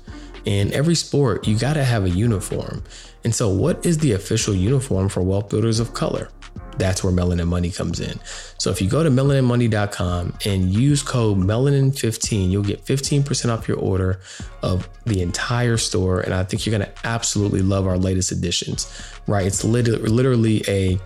In 0.44 0.72
every 0.72 0.94
sport, 0.94 1.48
you 1.48 1.58
got 1.58 1.74
to 1.74 1.82
have 1.82 2.04
a 2.04 2.10
uniform. 2.10 2.84
And 3.24 3.34
so, 3.34 3.48
what 3.48 3.84
is 3.84 3.98
the 3.98 4.12
official 4.12 4.54
uniform 4.54 5.08
for 5.08 5.22
wealth 5.22 5.48
builders 5.48 5.80
of 5.80 5.92
color? 5.92 6.28
That's 6.76 7.04
where 7.04 7.12
Melanin 7.12 7.46
Money 7.46 7.70
comes 7.70 8.00
in. 8.00 8.18
So 8.58 8.70
if 8.70 8.82
you 8.82 8.88
go 8.88 9.02
to 9.02 9.10
melaninmoney.com 9.10 10.38
and 10.44 10.70
use 10.70 11.02
code 11.02 11.38
melanin15, 11.38 12.50
you'll 12.50 12.62
get 12.62 12.84
15% 12.84 13.50
off 13.50 13.68
your 13.68 13.78
order 13.78 14.20
of 14.62 14.88
the 15.04 15.22
entire 15.22 15.76
store. 15.76 16.20
And 16.20 16.34
I 16.34 16.44
think 16.44 16.66
you're 16.66 16.76
going 16.76 16.90
to 16.90 17.06
absolutely 17.06 17.62
love 17.62 17.86
our 17.86 17.98
latest 17.98 18.32
additions, 18.32 18.90
right? 19.26 19.46
It's 19.46 19.64
literally, 19.64 20.62
a 20.68 20.98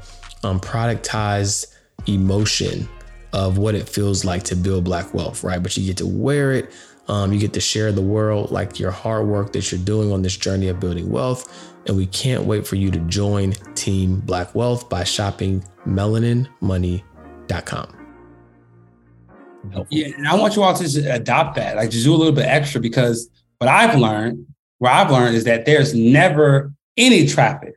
um, 0.45 0.61
productized 0.61 1.75
emotion 2.07 2.89
of 3.33 3.59
what 3.59 3.75
it 3.75 3.89
feels 3.89 4.25
like 4.25 4.45
to 4.45 4.57
build 4.57 4.85
black 4.85 5.13
wealth, 5.13 5.45
right? 5.45 5.63
But 5.63 5.77
you 5.77 5.87
get 5.87 5.99
to 5.99 6.07
wear 6.07 6.53
it. 6.53 6.71
Um, 7.09 7.33
you 7.33 7.39
get 7.39 7.55
to 7.55 7.61
share 7.61 7.91
the 7.91 8.03
world, 8.03 8.51
like 8.51 8.79
your 8.79 8.91
hard 8.91 9.27
work 9.27 9.53
that 9.55 9.73
you're 9.73 9.81
doing 9.81 10.13
on 10.13 10.21
this 10.21 10.37
journey 10.37 10.69
of 10.69 10.79
building 10.79 11.11
wealth 11.11 11.68
and 11.89 11.97
we 11.97 12.07
can't 12.07 12.45
wait 12.45 12.67
for 12.67 12.77
you 12.77 12.91
to 12.91 12.99
join 13.01 13.53
Team 13.75 14.21
Black 14.21 14.55
Wealth 14.55 14.89
by 14.89 15.05
shopping 15.05 15.65
melaninmoney.com. 15.87 17.95
Yeah, 19.91 20.07
and 20.17 20.29
I 20.29 20.35
want 20.35 20.57
you 20.57 20.63
all 20.63 20.75
to 20.75 21.15
adopt 21.15 21.57
that, 21.57 21.77
like 21.77 21.91
just 21.91 22.05
do 22.05 22.15
a 22.15 22.17
little 22.17 22.33
bit 22.33 22.47
extra 22.47 22.81
because 22.81 23.29
what 23.59 23.69
I've 23.69 23.99
learned, 23.99 24.47
what 24.79 24.93
I've 24.93 25.11
learned 25.11 25.35
is 25.35 25.45
that 25.45 25.67
there's 25.67 25.95
never 25.95 26.73
any 26.97 27.27
traffic 27.27 27.75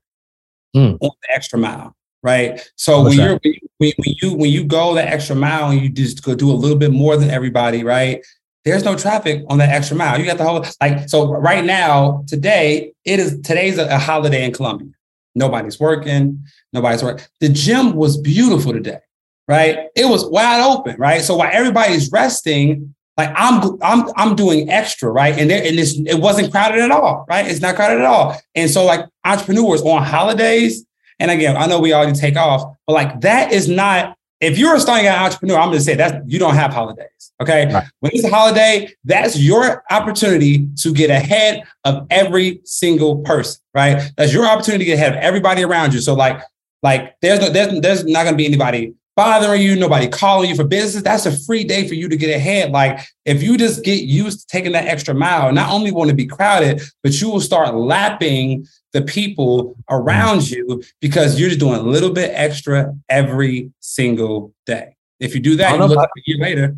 mm. 0.76 0.98
on 1.00 1.10
the 1.22 1.34
extra 1.34 1.58
mile, 1.58 1.96
right? 2.22 2.62
So 2.76 3.04
when, 3.04 3.14
you're, 3.14 3.40
when, 3.78 3.94
when 3.98 4.16
you 4.22 4.34
when 4.34 4.52
you 4.52 4.64
go 4.64 4.94
the 4.94 5.04
extra 5.04 5.36
mile 5.36 5.72
and 5.72 5.82
you 5.82 5.90
just 5.90 6.24
go 6.24 6.36
do 6.36 6.52
a 6.52 6.54
little 6.54 6.78
bit 6.78 6.92
more 6.92 7.18
than 7.18 7.30
everybody, 7.30 7.84
right? 7.84 8.24
There's 8.64 8.84
no 8.84 8.96
traffic 8.96 9.44
on 9.50 9.58
that 9.58 9.70
extra 9.70 9.98
mile. 9.98 10.20
You 10.20 10.26
got 10.26 10.38
the 10.38 10.44
whole 10.44 10.64
like 10.80 11.10
so 11.10 11.32
right 11.32 11.66
now 11.66 12.24
today 12.28 12.94
it 13.06 13.20
is 13.20 13.42
today's 13.42 13.78
a, 13.78 13.88
a 13.88 13.98
holiday 13.98 14.46
in 14.46 14.54
Columbia. 14.54 14.90
Nobody's 15.34 15.80
working. 15.80 16.44
Nobody's 16.74 17.04
working. 17.04 17.26
The 17.40 17.50
gym 17.50 17.96
was 17.96 18.18
beautiful 18.18 18.74
today, 18.74 19.00
right? 19.48 19.88
It 19.96 20.06
was 20.06 20.26
wide 20.26 20.62
open, 20.62 20.98
right? 20.98 21.22
So 21.22 21.38
while 21.38 21.50
everybody's 21.52 22.12
resting, 22.12 22.94
like 23.18 23.32
I'm 23.36 23.78
I'm 23.82 24.10
I'm 24.16 24.36
doing 24.36 24.70
extra, 24.70 25.10
right? 25.10 25.38
And 25.38 25.50
there 25.50 25.64
and 25.66 25.78
this 25.78 26.00
it 26.06 26.20
wasn't 26.20 26.52
crowded 26.52 26.80
at 26.80 26.92
all, 26.92 27.26
right? 27.30 27.48
It's 27.48 27.62
not 27.62 27.76
crowded 27.76 28.00
at 28.00 28.06
all. 28.06 28.40
And 28.56 28.70
so 28.70 28.86
like 28.86 29.06
entrepreneurs 29.26 29.82
on 29.82 30.04
holidays, 30.04 30.86
and 31.20 31.32
again, 31.32 31.58
I 31.58 31.66
know 31.66 31.80
we 31.80 31.94
already 31.94 32.18
take 32.18 32.36
off, 32.36 32.76
but 32.86 32.94
like 32.94 33.22
that 33.22 33.52
is 33.52 33.68
not 33.68 34.18
if 34.42 34.58
you're 34.58 34.76
a 34.76 34.80
starting 34.80 35.08
out 35.08 35.24
entrepreneur, 35.24 35.58
I'm 35.58 35.68
going 35.68 35.78
to 35.78 35.84
say 35.84 35.96
that 35.96 36.28
you 36.28 36.40
don't 36.40 36.56
have 36.56 36.74
holidays. 36.74 37.32
Okay. 37.42 37.72
Right. 37.72 37.86
When 38.00 38.12
it's 38.14 38.24
a 38.24 38.30
holiday, 38.30 38.92
that's 39.04 39.38
your 39.38 39.84
opportunity 39.90 40.68
to 40.82 40.94
get 40.94 41.10
ahead 41.10 41.64
of 41.86 42.06
every 42.10 42.62
single 42.66 43.20
person, 43.20 43.62
right? 43.74 44.12
That's 44.18 44.34
your 44.34 44.46
opportunity 44.46 44.86
to 44.86 44.92
get 44.92 44.96
ahead 44.96 45.14
of 45.14 45.20
everybody 45.20 45.64
around 45.64 45.94
you. 45.94 46.02
So 46.02 46.14
like, 46.14 46.42
like 46.84 47.16
there's 47.22 47.40
no, 47.40 47.50
there's, 47.50 47.80
there's 47.82 48.06
not 48.06 48.24
going 48.24 48.34
to 48.34 48.38
be 48.38 48.46
anybody 48.46 48.94
bothering 49.16 49.62
you, 49.62 49.76
nobody 49.76 50.08
calling 50.08 50.50
you 50.50 50.56
for 50.56 50.64
business. 50.64 51.04
That's 51.04 51.26
a 51.26 51.38
free 51.46 51.64
day 51.64 51.88
for 51.88 51.94
you 51.94 52.08
to 52.10 52.16
get 52.16 52.36
ahead. 52.36 52.72
Like 52.72 53.00
if 53.26 53.44
you 53.44 53.58
just 53.58 53.84
get 53.84 54.04
used 54.04 54.42
to 54.42 54.48
taking 54.48 54.72
that 54.72 54.88
extra 54.88 55.14
mile, 55.14 55.52
not 55.52 55.72
only 55.72 55.92
want 55.92 56.10
to 56.10 56.16
be 56.16 56.26
crowded, 56.26 56.82
but 57.04 57.20
you 57.20 57.30
will 57.30 57.42
start 57.42 57.76
lapping 57.76 58.66
the 58.94 59.02
people 59.02 59.76
around 59.90 60.50
you 60.50 60.84
because 61.00 61.40
you're 61.40 61.50
just 61.50 61.60
doing 61.60 61.80
a 61.80 61.84
little 61.84 62.12
bit 62.12 62.32
extra 62.34 62.94
every 63.10 63.72
single 63.80 64.54
day. 64.66 64.96
If 65.20 65.36
you 65.36 65.42
do 65.42 65.56
that, 65.58 65.78
you 65.78 65.86
look 65.86 66.00
I, 66.00 66.04
a 66.04 66.08
year 66.26 66.38
later, 66.40 66.76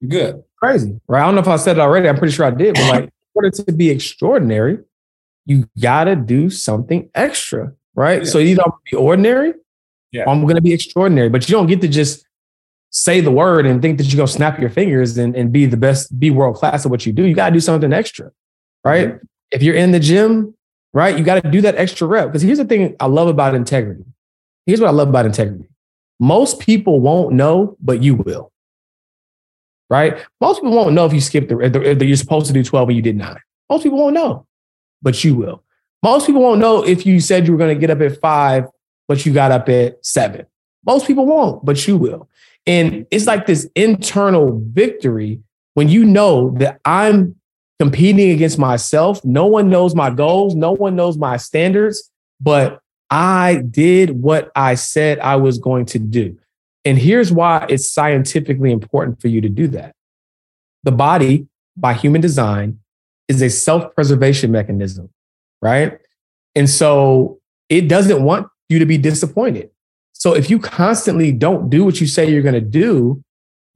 you're 0.00 0.08
good. 0.08 0.44
Crazy, 0.56 0.98
right? 1.08 1.22
I 1.22 1.26
don't 1.26 1.34
know 1.34 1.40
if 1.40 1.48
I 1.48 1.56
said 1.56 1.76
it 1.76 1.80
already. 1.80 2.08
I'm 2.08 2.16
pretty 2.16 2.32
sure 2.32 2.46
I 2.46 2.50
did, 2.50 2.74
but 2.74 2.88
like, 2.88 3.04
in 3.04 3.10
order 3.34 3.50
to 3.50 3.72
be 3.72 3.90
extraordinary, 3.90 4.78
you 5.44 5.68
gotta 5.80 6.16
do 6.16 6.50
something 6.50 7.10
extra, 7.14 7.72
right? 7.94 8.22
Yeah. 8.22 8.28
So 8.28 8.38
either 8.38 8.62
I'm 8.62 8.70
gonna 8.70 8.80
be 8.90 8.96
ordinary, 8.96 9.54
yeah. 10.12 10.28
I'm 10.28 10.46
gonna 10.46 10.60
be 10.60 10.72
extraordinary, 10.72 11.28
but 11.28 11.48
you 11.48 11.54
don't 11.54 11.66
get 11.66 11.80
to 11.80 11.88
just 11.88 12.26
say 12.90 13.20
the 13.20 13.30
word 13.30 13.66
and 13.66 13.80
think 13.80 13.98
that 13.98 14.04
you're 14.04 14.18
gonna 14.18 14.28
snap 14.28 14.60
your 14.60 14.70
fingers 14.70 15.18
and, 15.18 15.34
and 15.34 15.52
be 15.52 15.66
the 15.66 15.76
best, 15.76 16.18
be 16.18 16.30
world 16.30 16.56
class 16.56 16.84
at 16.84 16.90
what 16.90 17.06
you 17.06 17.12
do. 17.12 17.24
You 17.24 17.34
gotta 17.34 17.52
do 17.52 17.60
something 17.60 17.92
extra, 17.92 18.30
right? 18.84 19.08
Mm-hmm. 19.08 19.26
If 19.50 19.62
you're 19.62 19.74
in 19.74 19.92
the 19.92 20.00
gym, 20.00 20.54
right? 20.92 21.16
You 21.16 21.24
got 21.24 21.42
to 21.42 21.50
do 21.50 21.60
that 21.62 21.76
extra 21.76 22.06
rep. 22.06 22.28
Because 22.28 22.42
here's 22.42 22.58
the 22.58 22.64
thing 22.64 22.96
I 23.00 23.06
love 23.06 23.28
about 23.28 23.54
integrity. 23.54 24.04
Here's 24.66 24.80
what 24.80 24.88
I 24.88 24.92
love 24.92 25.08
about 25.08 25.26
integrity. 25.26 25.68
Most 26.20 26.60
people 26.60 27.00
won't 27.00 27.34
know, 27.34 27.76
but 27.80 28.02
you 28.02 28.14
will. 28.14 28.52
Right? 29.90 30.24
Most 30.40 30.58
people 30.58 30.72
won't 30.74 30.94
know 30.94 31.04
if 31.04 31.12
you 31.12 31.20
skipped 31.20 31.48
the, 31.48 31.58
if 31.60 32.02
you're 32.02 32.16
supposed 32.16 32.46
to 32.46 32.52
do 32.52 32.62
12 32.62 32.88
and 32.88 32.96
you 32.96 33.02
did 33.02 33.16
nine. 33.16 33.40
Most 33.68 33.82
people 33.82 33.98
won't 33.98 34.14
know, 34.14 34.46
but 35.02 35.22
you 35.24 35.34
will. 35.34 35.62
Most 36.02 36.26
people 36.26 36.42
won't 36.42 36.60
know 36.60 36.82
if 36.82 37.04
you 37.04 37.20
said 37.20 37.46
you 37.46 37.52
were 37.52 37.58
going 37.58 37.74
to 37.74 37.80
get 37.80 37.90
up 37.90 38.00
at 38.00 38.20
five, 38.20 38.66
but 39.08 39.24
you 39.26 39.32
got 39.32 39.52
up 39.52 39.68
at 39.68 40.04
seven. 40.04 40.46
Most 40.84 41.06
people 41.06 41.26
won't, 41.26 41.64
but 41.64 41.86
you 41.86 41.96
will. 41.96 42.28
And 42.66 43.06
it's 43.10 43.26
like 43.26 43.46
this 43.46 43.68
internal 43.74 44.60
victory 44.64 45.40
when 45.74 45.88
you 45.88 46.04
know 46.04 46.50
that 46.58 46.80
I'm 46.84 47.36
competing 47.78 48.30
against 48.30 48.58
myself. 48.58 49.24
No 49.24 49.46
one 49.46 49.68
knows 49.68 49.94
my 49.94 50.10
goals, 50.10 50.54
no 50.54 50.72
one 50.72 50.94
knows 50.94 51.18
my 51.18 51.36
standards, 51.36 52.10
but 52.40 52.80
I 53.10 53.62
did 53.70 54.22
what 54.22 54.50
I 54.54 54.74
said 54.74 55.18
I 55.18 55.36
was 55.36 55.58
going 55.58 55.86
to 55.86 55.98
do. 55.98 56.38
And 56.84 56.98
here's 56.98 57.32
why 57.32 57.66
it's 57.68 57.90
scientifically 57.90 58.72
important 58.72 59.20
for 59.20 59.28
you 59.28 59.40
to 59.40 59.48
do 59.48 59.68
that. 59.68 59.94
The 60.84 60.92
body, 60.92 61.46
by 61.76 61.94
human 61.94 62.20
design, 62.20 62.78
is 63.28 63.42
a 63.42 63.50
self 63.50 63.94
preservation 63.94 64.50
mechanism, 64.50 65.10
right? 65.60 65.98
And 66.54 66.68
so 66.68 67.40
it 67.68 67.88
doesn't 67.88 68.22
want 68.22 68.48
you 68.72 68.80
to 68.80 68.86
be 68.86 68.98
disappointed. 68.98 69.70
So 70.12 70.34
if 70.34 70.50
you 70.50 70.58
constantly 70.58 71.32
don't 71.32 71.68
do 71.70 71.84
what 71.84 72.00
you 72.00 72.06
say 72.06 72.30
you're 72.30 72.42
going 72.42 72.54
to 72.54 72.60
do, 72.60 73.22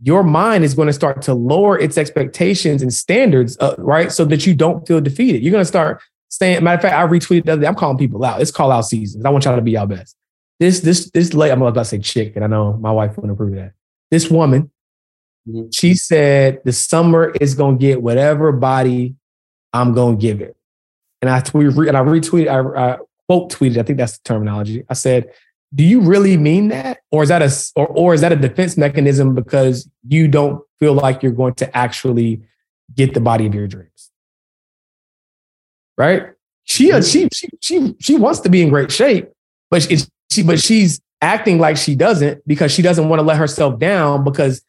your 0.01 0.23
mind 0.23 0.65
is 0.65 0.75
going 0.75 0.87
to 0.87 0.93
start 0.93 1.23
to 1.23 1.35
lower 1.35 1.79
its 1.79 1.97
expectations 1.97 2.83
and 2.83 2.93
standards, 2.93 3.57
uh, 3.61 3.75
right? 3.79 4.13
So 4.13 4.25
that 4.27 4.47
you 4.47 4.55
don't 4.55 4.87
feel 4.87 5.01
defeated. 5.01 5.43
You're 5.43 5.53
going 5.53 5.63
to 5.63 5.67
start 5.67 6.03
saying, 6.29 6.63
matter 6.63 6.77
of 6.77 6.83
fact, 6.83 6.95
I 6.95 7.07
retweeted 7.07 7.45
the 7.47 7.53
other 7.53 7.63
day, 7.63 7.67
I'm 7.67 7.75
calling 7.75 7.97
people 7.97 8.25
out. 8.25 8.41
It's 8.41 8.51
call 8.51 8.71
out 8.71 8.83
season. 8.83 9.25
I 9.27 9.31
want 9.31 9.45
y'all 9.45 9.57
to 9.57 9.63
be 9.63 9.73
y'all 9.73 9.87
best. 9.87 10.17
This, 10.61 10.81
this, 10.81 11.11
this 11.11 11.35
late, 11.35 11.51
I'm 11.51 11.63
about 11.63 11.75
to 11.75 11.85
say 11.85 11.99
chick, 11.99 12.37
and 12.37 12.45
I 12.45 12.49
know 12.49 12.75
my 12.75 12.91
wife 12.91 13.17
wouldn't 13.17 13.33
approve 13.33 13.53
of 13.53 13.57
that. 13.57 13.73
This 14.11 14.31
woman, 14.31 14.71
mm-hmm. 15.49 15.71
she 15.73 15.95
said 15.95 16.61
the 16.65 16.73
summer 16.73 17.35
is 17.41 17.55
going 17.55 17.79
to 17.79 17.81
get 17.81 18.03
whatever 18.03 18.53
body 18.53 19.17
I'm 19.73 19.93
going 19.95 20.17
to 20.17 20.21
give 20.21 20.41
it. 20.41 20.57
And 21.23 21.31
I 21.31 21.41
tweet, 21.41 21.69
and 21.69 21.97
I 21.97 22.01
retweeted, 22.01 22.49
I, 22.49 22.93
I 22.93 22.99
quote 23.29 23.51
tweeted, 23.53 23.79
I 23.79 23.83
think 23.83 23.99
that's 23.99 24.19
the 24.19 24.25
terminology. 24.25 24.85
I 24.89 24.95
said, 24.95 25.31
do 25.75 25.85
you 25.85 26.01
really 26.01 26.37
mean 26.37 26.69
that? 26.69 26.99
Or 27.11 27.23
is 27.23 27.29
that 27.29 27.43
a 27.43 27.53
or, 27.75 27.87
or 27.89 28.15
is 28.15 28.21
that 28.21 28.33
a 28.33 28.37
defense 28.37 28.77
mechanism 28.77 29.35
because 29.35 29.89
you 30.07 30.29
don't 30.29 30.63
feel 30.79 30.95
like 30.95 31.23
you're 31.23 31.33
going 31.33 31.55
to 31.55 31.77
actually 31.77 32.43
get 32.95 33.15
the 33.15 33.21
body 33.21 33.47
of 33.47 33.55
your 33.55 33.67
dreams? 33.67 34.11
Right? 35.99 36.29
She 36.65 36.93
uh, 36.93 37.03
she 37.03 37.29
she 37.33 37.49
she, 37.61 37.97
she 37.99 38.17
wants 38.17 38.41
to 38.41 38.49
be 38.49 38.63
in 38.63 38.69
great 38.69 38.93
shape 38.93 39.31
but 39.71 39.83
she, 39.83 39.99
she 40.31 40.43
but 40.43 40.61
she's 40.61 41.01
acting 41.23 41.59
like 41.59 41.77
she 41.77 41.95
doesn't 41.95 42.47
because 42.47 42.73
she 42.73 42.83
doesn't 42.83 43.09
want 43.09 43.21
to 43.21 43.25
let 43.25 43.37
herself 43.37 43.79
down 43.79 44.25
because 44.25 44.63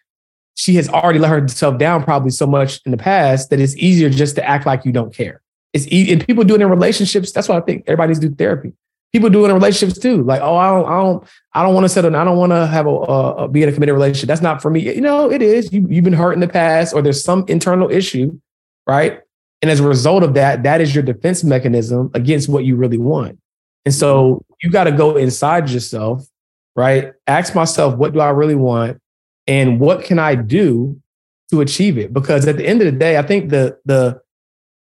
she 0.56 0.76
has 0.76 0.89
already 0.89 1.20
let 1.20 1.30
herself 1.30 1.78
down 1.78 2.04
probably 2.04 2.32
so 2.32 2.48
much 2.48 2.80
in 2.86 2.91
the 2.91 2.98
past 2.98 3.50
that 3.50 3.60
it's 3.60 3.76
easier 3.78 4.10
just 4.10 4.36
to 4.36 4.48
act 4.48 4.65
like 4.65 4.86
you 4.86 4.91
don't 4.91 5.13
care 5.13 5.41
it's 5.73 5.88
easy 5.88 6.13
and 6.13 6.25
people 6.25 6.43
do 6.43 6.56
it 6.56 6.62
in 6.62 6.69
relationships 6.69 7.32
that's 7.32 7.49
why 7.49 7.58
i 7.58 7.62
think 7.62 7.84
everybody 7.88 8.10
needs 8.10 8.19
to 8.19 8.30
do 8.30 8.36
therapy 8.36 8.73
people 9.13 9.30
do 9.30 9.45
it 9.45 9.49
in 9.49 9.56
relationships 9.56 9.99
too. 9.99 10.23
Like, 10.23 10.41
oh, 10.41 10.56
I 10.56 10.69
don't, 10.69 10.86
I 10.86 11.01
don't, 11.01 11.23
I 11.53 11.63
don't 11.63 11.73
want 11.73 11.86
to 11.86 11.89
settle. 11.89 12.15
I 12.15 12.23
don't 12.23 12.38
want 12.38 12.51
to 12.51 12.67
have 12.67 12.86
a, 12.86 12.89
a, 12.89 13.47
be 13.47 13.63
in 13.63 13.69
a 13.69 13.71
committed 13.71 13.93
relationship. 13.93 14.27
That's 14.27 14.41
not 14.41 14.62
for 14.62 14.69
me. 14.69 14.93
You 14.95 15.01
know, 15.01 15.32
it 15.32 15.41
is. 15.41 15.71
You, 15.71 15.86
you've 15.89 16.03
been 16.03 16.13
hurt 16.13 16.34
in 16.34 16.39
the 16.39 16.47
past, 16.47 16.93
or 16.93 17.01
there's 17.01 17.23
some 17.23 17.45
internal 17.47 17.89
issue, 17.89 18.39
right? 18.86 19.21
And 19.62 19.71
as 19.71 19.80
a 19.80 19.88
result 19.88 20.23
of 20.23 20.34
that, 20.36 20.63
that 20.63 20.82
is 20.82 20.93
your 20.93 21.03
defense 21.03 21.43
mechanism 21.43 22.12
against 22.13 22.47
what 22.47 22.63
you 22.63 22.75
really 22.75 22.97
want. 22.97 23.39
And 23.86 23.93
so 23.93 24.43
you 24.62 24.69
got 24.69 24.84
to 24.84 24.91
go 24.91 25.15
inside 25.15 25.69
yourself, 25.69 26.27
right? 26.75 27.13
Ask 27.25 27.56
myself, 27.56 27.95
what 27.95 28.13
do 28.13 28.19
I 28.19 28.30
really 28.30 28.56
want, 28.56 29.01
and 29.47 29.80
what 29.80 30.03
can 30.03 30.19
I 30.19 30.36
do 30.36 31.01
to 31.49 31.62
achieve 31.62 31.97
it? 31.97 32.13
Because 32.13 32.45
at 32.45 32.58
the 32.58 32.67
end 32.67 32.82
of 32.82 32.86
the 32.86 32.99
day, 32.99 33.17
I 33.17 33.21
think 33.21 33.49
the 33.49 33.80
the 33.86 34.21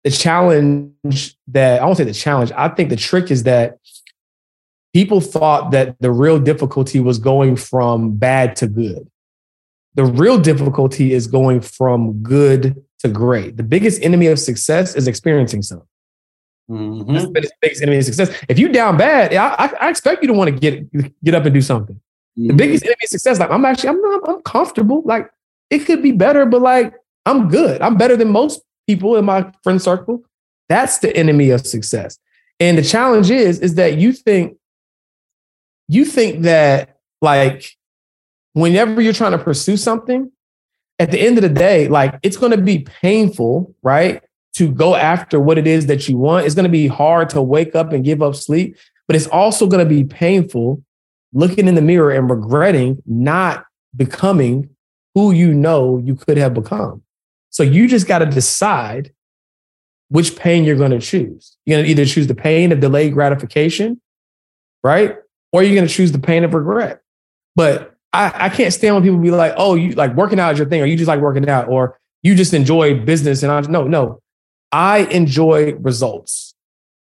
the 0.05 0.11
challenge 0.11 1.37
that 1.49 1.81
I 1.81 1.85
won't 1.85 1.97
say 1.97 2.05
the 2.05 2.13
challenge. 2.13 2.53
I 2.55 2.69
think 2.69 2.91
the 2.91 2.97
trick 2.97 3.31
is 3.31 3.43
that 3.45 3.79
people 4.93 5.21
thought 5.21 5.71
that 5.73 5.97
the 6.01 6.11
real 6.11 6.39
difficulty 6.39 7.01
was 7.01 7.19
going 7.19 7.57
from 7.57 8.17
bad 8.17 8.55
to 8.57 8.67
good. 8.67 9.11
The 9.95 10.05
real 10.05 10.39
difficulty 10.39 11.13
is 11.13 11.27
going 11.27 11.63
from 11.63 12.23
good 12.23 12.83
to 13.01 13.09
great. 13.09 13.57
The 13.57 13.63
biggest 13.63 14.03
enemy 14.03 14.27
of 14.27 14.39
success 14.39 14.95
is 14.95 15.09
experiencing 15.09 15.63
something. 15.63 15.89
Mm-hmm. 16.71 17.13
That's 17.13 17.27
the 17.27 17.51
biggest 17.61 17.83
enemy 17.83 17.99
of 17.99 18.05
success. 18.05 18.45
If 18.49 18.59
you 18.59 18.69
down 18.69 18.97
bad, 18.97 19.35
I, 19.35 19.71
I, 19.81 19.91
expect 19.91 20.23
you 20.23 20.29
to 20.29 20.35
want 20.35 20.49
to 20.49 20.59
get 20.59 21.23
get 21.23 21.35
up 21.35 21.45
and 21.45 21.53
do 21.53 21.61
something. 21.61 21.97
Mm-hmm. 21.97 22.49
The 22.49 22.55
biggest 22.55 22.85
enemy 22.85 22.97
of 23.03 23.09
success, 23.11 23.39
like 23.39 23.51
I'm 23.51 23.65
actually, 23.67 23.91
I'm 23.91 24.01
not, 24.01 24.29
I'm 24.29 24.43
comfortable. 24.43 25.03
Like 25.05 25.31
it 25.71 25.81
could 25.81 26.03
be 26.03 26.13
better, 26.13 26.47
but 26.47 26.63
like 26.63 26.95
I'm 27.27 27.49
good. 27.49 27.83
I'm 27.83 27.97
better 27.99 28.17
than 28.17 28.31
most 28.31 28.63
people 28.87 29.17
in 29.17 29.25
my 29.25 29.51
friend 29.63 29.81
circle. 29.81 30.23
That's 30.69 30.99
the 30.99 31.15
enemy 31.17 31.51
of 31.51 31.67
success. 31.67 32.19
And 32.61 32.79
the 32.79 32.83
challenge 32.83 33.31
is, 33.31 33.61
is 33.61 33.75
that 33.75 33.99
you 33.99 34.13
think, 34.13 34.57
you 35.89 36.05
think 36.05 36.43
that 36.43 36.99
like 37.21 37.77
whenever 38.53 39.01
you're 39.01 39.13
trying 39.13 39.33
to 39.33 39.39
pursue 39.39 39.77
something, 39.77 40.31
at 40.99 41.11
the 41.11 41.21
end 41.21 41.39
of 41.39 41.43
the 41.43 41.49
day, 41.49 41.89
like 41.89 42.19
it's 42.23 42.37
going 42.37 42.53
to 42.53 42.61
be 42.61 42.81
painful, 42.81 43.75
right? 43.83 44.23
To 44.55 44.71
go 44.71 44.95
after 44.95 45.41
what 45.41 45.59
it 45.59 45.67
is 45.67 45.87
that 45.87 46.09
you 46.09 46.17
want. 46.17 46.47
It's 46.47 46.55
going 46.55 46.65
to 46.65 46.71
be 46.71 46.87
hard 46.87 47.31
to 47.31 47.43
wake 47.43 47.75
up 47.75 47.93
and 47.93 48.05
give 48.05 48.23
up 48.23 48.37
sleep, 48.37 48.77
but 49.07 49.17
it's 49.17 49.27
also 49.27 49.67
going 49.67 49.87
to 49.87 49.89
be 49.89 50.05
painful 50.05 50.83
looking 51.33 51.67
in 51.67 51.75
the 51.75 51.83
mirror 51.83 52.13
and 52.13 52.31
regretting 52.31 53.03
not 53.07 53.67
becoming 53.97 54.71
who 55.15 55.33
you 55.33 55.53
know 55.53 55.99
you 55.99 56.15
could 56.15 56.37
have 56.37 56.55
become. 56.55 57.03
So 57.55 57.63
you 57.63 57.87
just 57.87 58.09
got 58.09 58.19
to 58.19 58.27
decide 58.27 59.13
which 60.09 60.35
pain 60.35 60.65
you're 60.65 60.75
going 60.75 60.91
to 60.91 60.99
choose. 60.99 61.57
You're 61.65 61.77
going 61.77 61.85
to 61.85 61.91
either 61.91 62.05
choose 62.05 62.27
the 62.27 62.35
pain 62.35 62.73
of 62.73 62.81
delayed 62.81 63.15
gratification, 63.15 64.01
right? 64.83 65.19
Or 65.53 65.63
you're 65.63 65.77
going 65.77 65.87
to 65.87 65.93
choose 65.93 66.11
the 66.11 66.19
pain 66.19 66.43
of 66.43 66.53
regret. 66.53 67.01
But 67.55 67.95
I, 68.13 68.47
I 68.47 68.49
can't 68.49 68.75
stand 68.75 68.97
when 68.97 69.05
people 69.05 69.21
be 69.21 69.31
like, 69.31 69.55
oh, 69.57 69.77
you 69.77 69.93
like 69.93 70.17
working 70.17 70.41
out 70.41 70.53
is 70.53 70.59
your 70.59 70.69
thing, 70.69 70.83
or 70.83 70.87
you 70.87 70.97
just 70.97 71.07
like 71.07 71.21
working 71.21 71.49
out, 71.49 71.69
or 71.69 71.97
you 72.25 72.35
just 72.35 72.55
enjoy 72.55 72.99
business. 73.05 73.45
And 73.45 73.53
I 73.53 73.61
no, 73.61 73.85
no, 73.85 74.21
I 74.73 75.05
enjoy 75.05 75.75
results, 75.75 76.57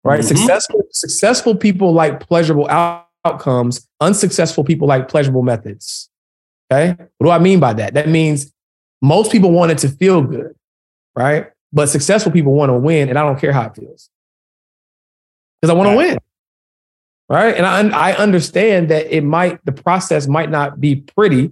right? 0.06 0.22
Mm-hmm. 0.22 0.38
Successful, 0.38 0.84
successful 0.92 1.56
people 1.56 1.92
like 1.92 2.22
pleasurable 2.22 2.70
out- 2.70 3.10
outcomes. 3.26 3.86
Unsuccessful 4.00 4.64
people 4.64 4.88
like 4.88 5.10
pleasurable 5.10 5.44
methods. 5.44 6.10
Okay. 6.72 6.96
What 7.18 7.28
do 7.28 7.32
I 7.32 7.40
mean 7.40 7.60
by 7.60 7.74
that? 7.74 7.96
That 7.96 8.08
means 8.08 8.54
most 9.02 9.32
people 9.32 9.52
want 9.52 9.72
it 9.72 9.78
to 9.80 9.90
feel 9.90 10.22
good, 10.22 10.56
right? 11.16 11.48
But 11.74 11.88
successful 11.88 12.32
people 12.32 12.54
want 12.54 12.70
to 12.70 12.76
win, 12.76 13.10
and 13.10 13.18
I 13.18 13.24
don't 13.24 13.40
care 13.40 13.52
how 13.52 13.66
it 13.66 13.76
feels 13.76 14.10
because 15.62 15.72
I 15.72 15.74
want 15.74 15.90
right. 15.90 15.94
to 15.94 15.98
win. 15.98 16.18
Right. 17.30 17.56
And 17.56 17.66
I, 17.66 18.12
I 18.12 18.16
understand 18.16 18.90
that 18.90 19.14
it 19.14 19.22
might, 19.22 19.64
the 19.66 19.74
process 19.74 20.28
might 20.28 20.50
not 20.50 20.80
be 20.80 20.98
pretty 20.98 21.52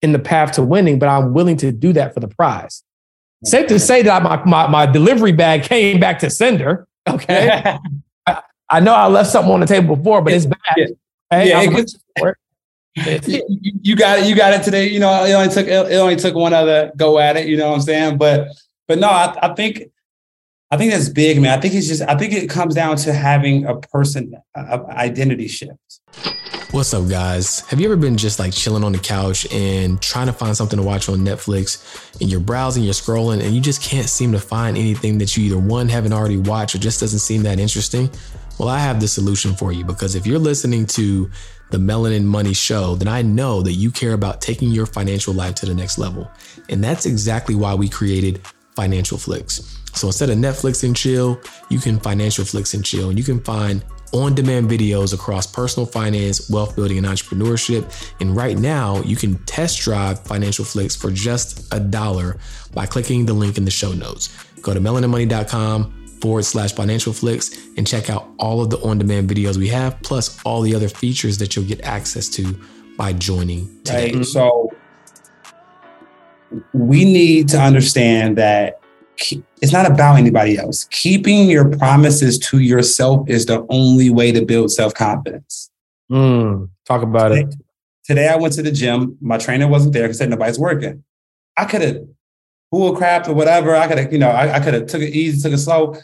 in 0.00 0.12
the 0.12 0.18
path 0.18 0.52
to 0.52 0.62
winning, 0.62 0.98
but 0.98 1.08
I'm 1.08 1.34
willing 1.34 1.56
to 1.58 1.72
do 1.72 1.92
that 1.94 2.14
for 2.14 2.20
the 2.20 2.28
prize. 2.28 2.84
Safe 3.44 3.66
to 3.68 3.78
say 3.78 4.02
that 4.02 4.22
my, 4.22 4.42
my, 4.44 4.66
my 4.68 4.86
delivery 4.86 5.32
bag 5.32 5.64
came 5.64 5.98
back 5.98 6.20
to 6.20 6.30
sender. 6.30 6.86
Okay. 7.08 7.76
I, 8.26 8.42
I, 8.68 8.80
know 8.80 8.94
I 8.94 9.06
left 9.08 9.30
something 9.30 9.52
on 9.52 9.60
the 9.60 9.66
table 9.66 9.96
before, 9.96 10.22
but 10.22 10.32
it's 10.32 10.46
back. 10.46 10.60
Yeah, 10.76 10.86
hey, 11.30 11.48
yeah 11.48 11.62
it 11.62 11.70
you, 11.70 11.84
you 12.94 13.96
got 13.96 14.20
it. 14.20 14.26
You 14.26 14.36
got 14.36 14.54
it 14.54 14.62
today. 14.62 14.88
You 14.88 15.00
know, 15.00 15.24
it 15.24 15.32
only 15.32 15.52
took 15.52 15.66
it 15.66 15.96
only 15.96 16.16
took 16.16 16.34
one 16.34 16.52
other 16.52 16.92
go 16.96 17.18
at 17.18 17.36
it. 17.36 17.46
You 17.46 17.56
know 17.56 17.68
what 17.70 17.76
I'm 17.76 17.82
saying? 17.82 18.18
But 18.18 18.48
but 18.86 18.98
no, 18.98 19.08
I, 19.08 19.36
I 19.42 19.54
think 19.54 19.84
I 20.70 20.76
think 20.76 20.92
that's 20.92 21.08
big, 21.08 21.40
man. 21.40 21.56
I 21.56 21.60
think 21.60 21.74
it's 21.74 21.86
just 21.86 22.02
I 22.02 22.16
think 22.16 22.32
it 22.32 22.50
comes 22.50 22.74
down 22.74 22.96
to 22.98 23.12
having 23.12 23.64
a 23.64 23.76
person 23.76 24.34
a, 24.54 24.80
identity 24.90 25.48
shift. 25.48 25.72
What's 26.70 26.92
up, 26.92 27.08
guys? 27.08 27.60
Have 27.68 27.80
you 27.80 27.86
ever 27.86 27.96
been 27.96 28.18
just 28.18 28.38
like 28.38 28.52
chilling 28.52 28.84
on 28.84 28.92
the 28.92 28.98
couch 28.98 29.50
and 29.50 30.00
trying 30.02 30.26
to 30.26 30.34
find 30.34 30.54
something 30.54 30.78
to 30.78 30.82
watch 30.82 31.08
on 31.08 31.20
Netflix 31.20 32.20
and 32.20 32.30
you're 32.30 32.40
browsing, 32.40 32.84
you're 32.84 32.92
scrolling, 32.92 33.42
and 33.42 33.54
you 33.54 33.60
just 33.62 33.82
can't 33.82 34.06
seem 34.06 34.32
to 34.32 34.38
find 34.38 34.76
anything 34.76 35.16
that 35.18 35.34
you 35.34 35.44
either 35.44 35.58
one 35.58 35.88
haven't 35.88 36.12
already 36.12 36.36
watched 36.36 36.74
or 36.74 36.78
just 36.78 37.00
doesn't 37.00 37.20
seem 37.20 37.42
that 37.44 37.58
interesting? 37.58 38.10
Well, 38.58 38.68
I 38.68 38.80
have 38.80 39.00
the 39.00 39.08
solution 39.08 39.54
for 39.54 39.72
you 39.72 39.82
because 39.82 40.14
if 40.14 40.26
you're 40.26 40.38
listening 40.38 40.84
to 40.88 41.30
the 41.70 41.78
Melanin 41.78 42.24
Money 42.24 42.54
Show, 42.54 42.94
then 42.94 43.08
I 43.08 43.22
know 43.22 43.62
that 43.62 43.72
you 43.72 43.90
care 43.90 44.12
about 44.12 44.40
taking 44.40 44.70
your 44.70 44.86
financial 44.86 45.34
life 45.34 45.54
to 45.56 45.66
the 45.66 45.74
next 45.74 45.98
level. 45.98 46.30
And 46.68 46.82
that's 46.82 47.06
exactly 47.06 47.54
why 47.54 47.74
we 47.74 47.88
created 47.88 48.40
Financial 48.74 49.18
Flix. 49.18 49.76
So 49.94 50.06
instead 50.06 50.30
of 50.30 50.38
Netflix 50.38 50.84
and 50.84 50.94
chill, 50.94 51.40
you 51.68 51.80
can 51.80 51.98
Financial 51.98 52.44
Flix 52.44 52.74
and 52.74 52.84
chill, 52.84 53.08
and 53.10 53.18
you 53.18 53.24
can 53.24 53.40
find 53.40 53.84
on 54.12 54.34
demand 54.34 54.70
videos 54.70 55.12
across 55.12 55.46
personal 55.46 55.84
finance, 55.84 56.48
wealth 56.48 56.76
building, 56.76 56.98
and 56.98 57.06
entrepreneurship. 57.06 58.12
And 58.20 58.34
right 58.34 58.56
now, 58.56 59.02
you 59.02 59.16
can 59.16 59.36
test 59.44 59.80
drive 59.80 60.22
Financial 60.22 60.64
Flix 60.64 60.96
for 60.96 61.10
just 61.10 61.72
a 61.74 61.80
dollar 61.80 62.38
by 62.72 62.86
clicking 62.86 63.26
the 63.26 63.34
link 63.34 63.58
in 63.58 63.64
the 63.64 63.70
show 63.70 63.92
notes. 63.92 64.28
Go 64.62 64.72
to 64.72 64.80
melaninmoney.com 64.80 65.97
forward 66.20 66.44
slash 66.44 66.72
financial 66.72 67.12
flix 67.12 67.56
and 67.76 67.86
check 67.86 68.10
out 68.10 68.28
all 68.38 68.60
of 68.60 68.70
the 68.70 68.78
on 68.78 68.98
demand 68.98 69.28
videos 69.28 69.56
we 69.56 69.68
have, 69.68 70.00
plus 70.02 70.40
all 70.44 70.62
the 70.62 70.74
other 70.74 70.88
features 70.88 71.38
that 71.38 71.56
you'll 71.56 71.64
get 71.64 71.80
access 71.82 72.28
to 72.30 72.58
by 72.96 73.12
joining 73.12 73.66
today. 73.84 74.12
Right. 74.12 74.24
So 74.24 74.72
we 76.72 77.04
need 77.04 77.48
to 77.50 77.60
understand 77.60 78.36
that 78.38 78.80
it's 79.60 79.72
not 79.72 79.90
about 79.90 80.16
anybody 80.16 80.56
else. 80.58 80.84
Keeping 80.90 81.48
your 81.48 81.68
promises 81.68 82.38
to 82.38 82.60
yourself 82.60 83.28
is 83.28 83.46
the 83.46 83.66
only 83.68 84.10
way 84.10 84.32
to 84.32 84.44
build 84.44 84.70
self 84.70 84.94
confidence. 84.94 85.70
Mm, 86.10 86.70
talk 86.86 87.02
about 87.02 87.28
today, 87.28 87.42
it. 87.42 87.54
Today 88.04 88.28
I 88.28 88.36
went 88.36 88.54
to 88.54 88.62
the 88.62 88.70
gym. 88.72 89.16
My 89.20 89.38
trainer 89.38 89.68
wasn't 89.68 89.92
there 89.92 90.04
because 90.04 90.18
said 90.18 90.30
nobody's 90.30 90.58
working. 90.58 91.04
I 91.56 91.64
could 91.64 91.82
have 91.82 91.98
bull 92.70 92.96
crap 92.96 93.28
or 93.28 93.34
whatever. 93.34 93.74
I 93.74 93.86
could 93.86 93.98
have, 93.98 94.12
you 94.12 94.18
know, 94.18 94.30
I, 94.30 94.56
I 94.56 94.60
could 94.60 94.74
have 94.74 94.86
took 94.86 95.02
it 95.02 95.14
easy, 95.14 95.40
took 95.40 95.52
it 95.52 95.58
slow. 95.58 95.96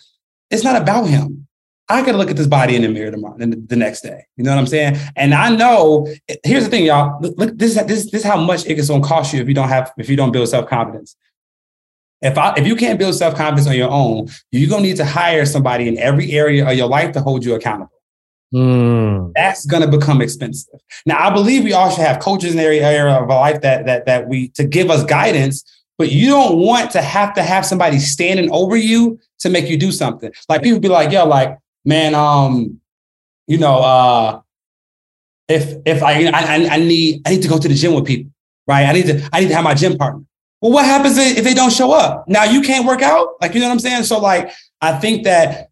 It's 0.51 0.65
not 0.65 0.81
about 0.81 1.05
him. 1.05 1.47
I 1.89 2.03
could 2.03 2.15
look 2.15 2.31
at 2.31 2.37
this 2.37 2.47
body 2.47 2.77
in 2.77 2.83
the 2.83 2.89
mirror 2.89 3.11
tomorrow 3.11 3.37
the, 3.37 3.47
the 3.47 3.77
next 3.77 4.01
day. 4.01 4.25
You 4.37 4.45
know 4.45 4.53
what 4.53 4.59
I'm 4.59 4.67
saying? 4.67 4.97
And 5.17 5.35
I 5.35 5.55
know. 5.55 6.07
Here's 6.43 6.65
the 6.65 6.71
thing, 6.71 6.87
y'all. 6.87 7.21
Look, 7.21 7.59
this 7.59 7.75
this 7.75 8.11
this 8.11 8.15
is 8.15 8.25
how 8.25 8.41
much 8.41 8.65
it's 8.67 8.89
gonna 8.89 9.05
cost 9.05 9.35
you 9.35 9.41
if 9.41 9.49
you 9.49 9.55
don't 9.55 9.69
have 9.69 9.93
if 9.99 10.09
you 10.09 10.17
don't 10.17 10.33
build 10.33 10.49
self 10.49 10.67
confidence. 10.67 11.15
If 12.23 12.39
I 12.39 12.55
if 12.57 12.67
you 12.67 12.75
can't 12.75 12.99
build 12.99 13.15
self 13.15 13.35
confidence 13.35 13.67
on 13.67 13.77
your 13.77 13.91
own, 13.91 14.29
you're 14.51 14.71
gonna 14.71 14.83
need 14.83 14.97
to 14.97 15.05
hire 15.05 15.45
somebody 15.45 15.87
in 15.87 15.99
every 15.99 16.33
area 16.33 16.67
of 16.67 16.75
your 16.75 16.89
life 16.89 17.13
to 17.13 17.21
hold 17.21 17.45
you 17.45 17.55
accountable. 17.55 17.93
Mm. 18.55 19.33
That's 19.35 19.67
gonna 19.67 19.89
become 19.89 20.23
expensive. 20.23 20.81
Now, 21.05 21.19
I 21.19 21.35
believe 21.35 21.65
we 21.65 21.75
all 21.75 21.91
should 21.91 22.05
have 22.05 22.21
coaches 22.21 22.55
in 22.55 22.61
every 22.61 22.81
area 22.81 23.15
of 23.15 23.31
our 23.31 23.41
life 23.41 23.61
that 23.61 23.85
that 23.85 24.07
that 24.07 24.27
we 24.27 24.49
to 24.51 24.65
give 24.65 24.91
us 24.91 25.05
guidance. 25.05 25.65
But 25.97 26.11
you 26.11 26.29
don't 26.29 26.59
want 26.59 26.91
to 26.93 27.03
have 27.03 27.35
to 27.35 27.43
have 27.43 27.65
somebody 27.65 27.99
standing 27.99 28.51
over 28.51 28.77
you 28.77 29.21
to 29.41 29.49
make 29.49 29.69
you 29.69 29.77
do 29.77 29.93
something. 29.93 30.33
Like 30.49 30.63
people 30.63 30.81
be 30.81 30.89
like, 30.89 31.13
yo, 31.13 31.27
like 31.27 31.57
man, 31.85 32.15
um, 32.15 32.81
you 33.47 33.59
know, 33.59 33.79
uh, 33.79 34.41
if 35.49 35.77
if 35.85 36.03
I, 36.03 36.27
I 36.27 36.69
I 36.75 36.79
need 36.79 37.23
I 37.27 37.31
need 37.31 37.43
to 37.43 37.49
go 37.49 37.59
to 37.59 37.69
the 37.69 37.75
gym 37.75 37.95
with 37.95 38.07
people, 38.07 38.33
right? 38.67 38.87
I 38.87 38.93
need 38.93 39.07
to 39.07 39.29
I 39.33 39.41
need 39.41 39.49
to 39.49 39.55
have 39.55 39.65
my 39.65 39.75
gym 39.75 39.97
partner. 39.97 40.25
Well, 40.61 40.73
what 40.73 40.87
happens 40.87 41.19
if 41.19 41.45
they 41.45 41.53
don't 41.53 41.73
show 41.73 41.93
up? 41.93 42.27
Now 42.27 42.45
you 42.45 42.63
can't 42.63 42.87
work 42.87 43.03
out, 43.03 43.35
like 43.43 43.55
you 43.55 43.61
know 43.61 43.67
what 43.67 43.75
I'm 43.75 43.79
saying. 43.81 44.05
So 44.05 44.19
like 44.19 44.51
I 44.81 44.99
think 44.99 45.25
that 45.25 45.69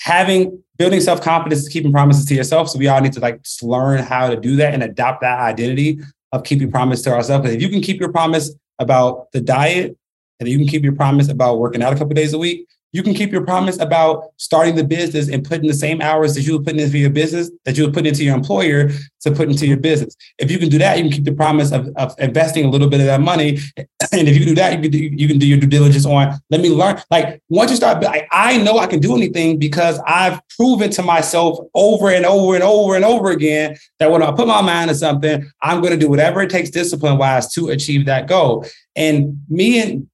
having 0.00 0.62
building 0.78 1.00
self 1.00 1.20
confidence 1.20 1.62
is 1.62 1.68
keeping 1.68 1.92
promises 1.92 2.24
to 2.26 2.34
yourself. 2.34 2.68
So 2.68 2.78
we 2.78 2.86
all 2.86 3.00
need 3.00 3.12
to 3.14 3.20
like 3.20 3.44
learn 3.62 4.02
how 4.02 4.28
to 4.28 4.36
do 4.36 4.56
that 4.56 4.74
and 4.74 4.82
adopt 4.82 5.22
that 5.22 5.40
identity 5.40 6.00
of 6.32 6.44
keeping 6.44 6.70
promise 6.70 7.02
to 7.02 7.12
ourselves. 7.12 7.42
Because 7.42 7.56
if 7.56 7.62
you 7.62 7.68
can 7.68 7.80
keep 7.80 7.98
your 7.98 8.12
promise 8.12 8.54
about 8.78 9.32
the 9.32 9.40
diet, 9.40 9.96
and 10.40 10.48
you 10.48 10.58
can 10.58 10.66
keep 10.66 10.82
your 10.82 10.94
promise 10.94 11.28
about 11.28 11.58
working 11.58 11.82
out 11.82 11.92
a 11.92 11.96
couple 11.96 12.14
days 12.14 12.32
a 12.32 12.38
week, 12.38 12.68
you 12.96 13.02
can 13.02 13.12
keep 13.12 13.30
your 13.30 13.44
promise 13.44 13.78
about 13.78 14.32
starting 14.38 14.74
the 14.74 14.82
business 14.82 15.28
and 15.28 15.44
putting 15.44 15.68
the 15.68 15.74
same 15.74 16.00
hours 16.00 16.34
that 16.34 16.40
you 16.46 16.56
were 16.56 16.64
putting 16.64 16.80
into 16.80 16.96
your 16.96 17.10
business 17.10 17.50
that 17.66 17.76
you 17.76 17.84
were 17.84 17.92
putting 17.92 18.06
into 18.06 18.24
your 18.24 18.34
employer 18.34 18.88
to 19.20 19.30
put 19.30 19.50
into 19.50 19.66
your 19.66 19.76
business. 19.76 20.16
If 20.38 20.50
you 20.50 20.58
can 20.58 20.70
do 20.70 20.78
that, 20.78 20.96
you 20.96 21.02
can 21.04 21.12
keep 21.12 21.24
the 21.24 21.34
promise 21.34 21.72
of, 21.72 21.90
of 21.96 22.14
investing 22.18 22.64
a 22.64 22.70
little 22.70 22.88
bit 22.88 23.00
of 23.00 23.06
that 23.06 23.20
money. 23.20 23.58
And 24.12 24.28
if 24.28 24.38
you 24.38 24.46
do 24.46 24.54
that, 24.54 24.72
you 24.72 24.80
can 24.80 24.90
do, 24.90 24.98
you 24.98 25.28
can 25.28 25.38
do 25.38 25.46
your 25.46 25.58
due 25.58 25.66
diligence 25.66 26.06
on 26.06 26.38
let 26.48 26.60
me 26.60 26.70
learn. 26.70 27.02
Like 27.10 27.42
once 27.48 27.70
you 27.70 27.76
start, 27.76 28.02
I, 28.04 28.26
I 28.30 28.56
know 28.58 28.78
I 28.78 28.86
can 28.86 29.00
do 29.00 29.14
anything 29.16 29.58
because 29.58 30.00
I've 30.06 30.40
proven 30.56 30.90
to 30.90 31.02
myself 31.02 31.58
over 31.74 32.08
and 32.08 32.24
over 32.24 32.54
and 32.54 32.62
over 32.62 32.94
and 32.94 33.04
over 33.04 33.30
again 33.30 33.76
that 33.98 34.10
when 34.10 34.22
I 34.22 34.30
put 34.30 34.46
my 34.46 34.62
mind 34.62 34.88
to 34.90 34.94
something, 34.94 35.44
I'm 35.60 35.80
going 35.80 35.92
to 35.92 35.98
do 35.98 36.08
whatever 36.08 36.40
it 36.40 36.50
takes 36.50 36.70
discipline 36.70 37.18
wise 37.18 37.52
to 37.54 37.68
achieve 37.68 38.06
that 38.06 38.28
goal. 38.28 38.64
And 38.94 39.42
me 39.48 39.82
and 39.82 40.08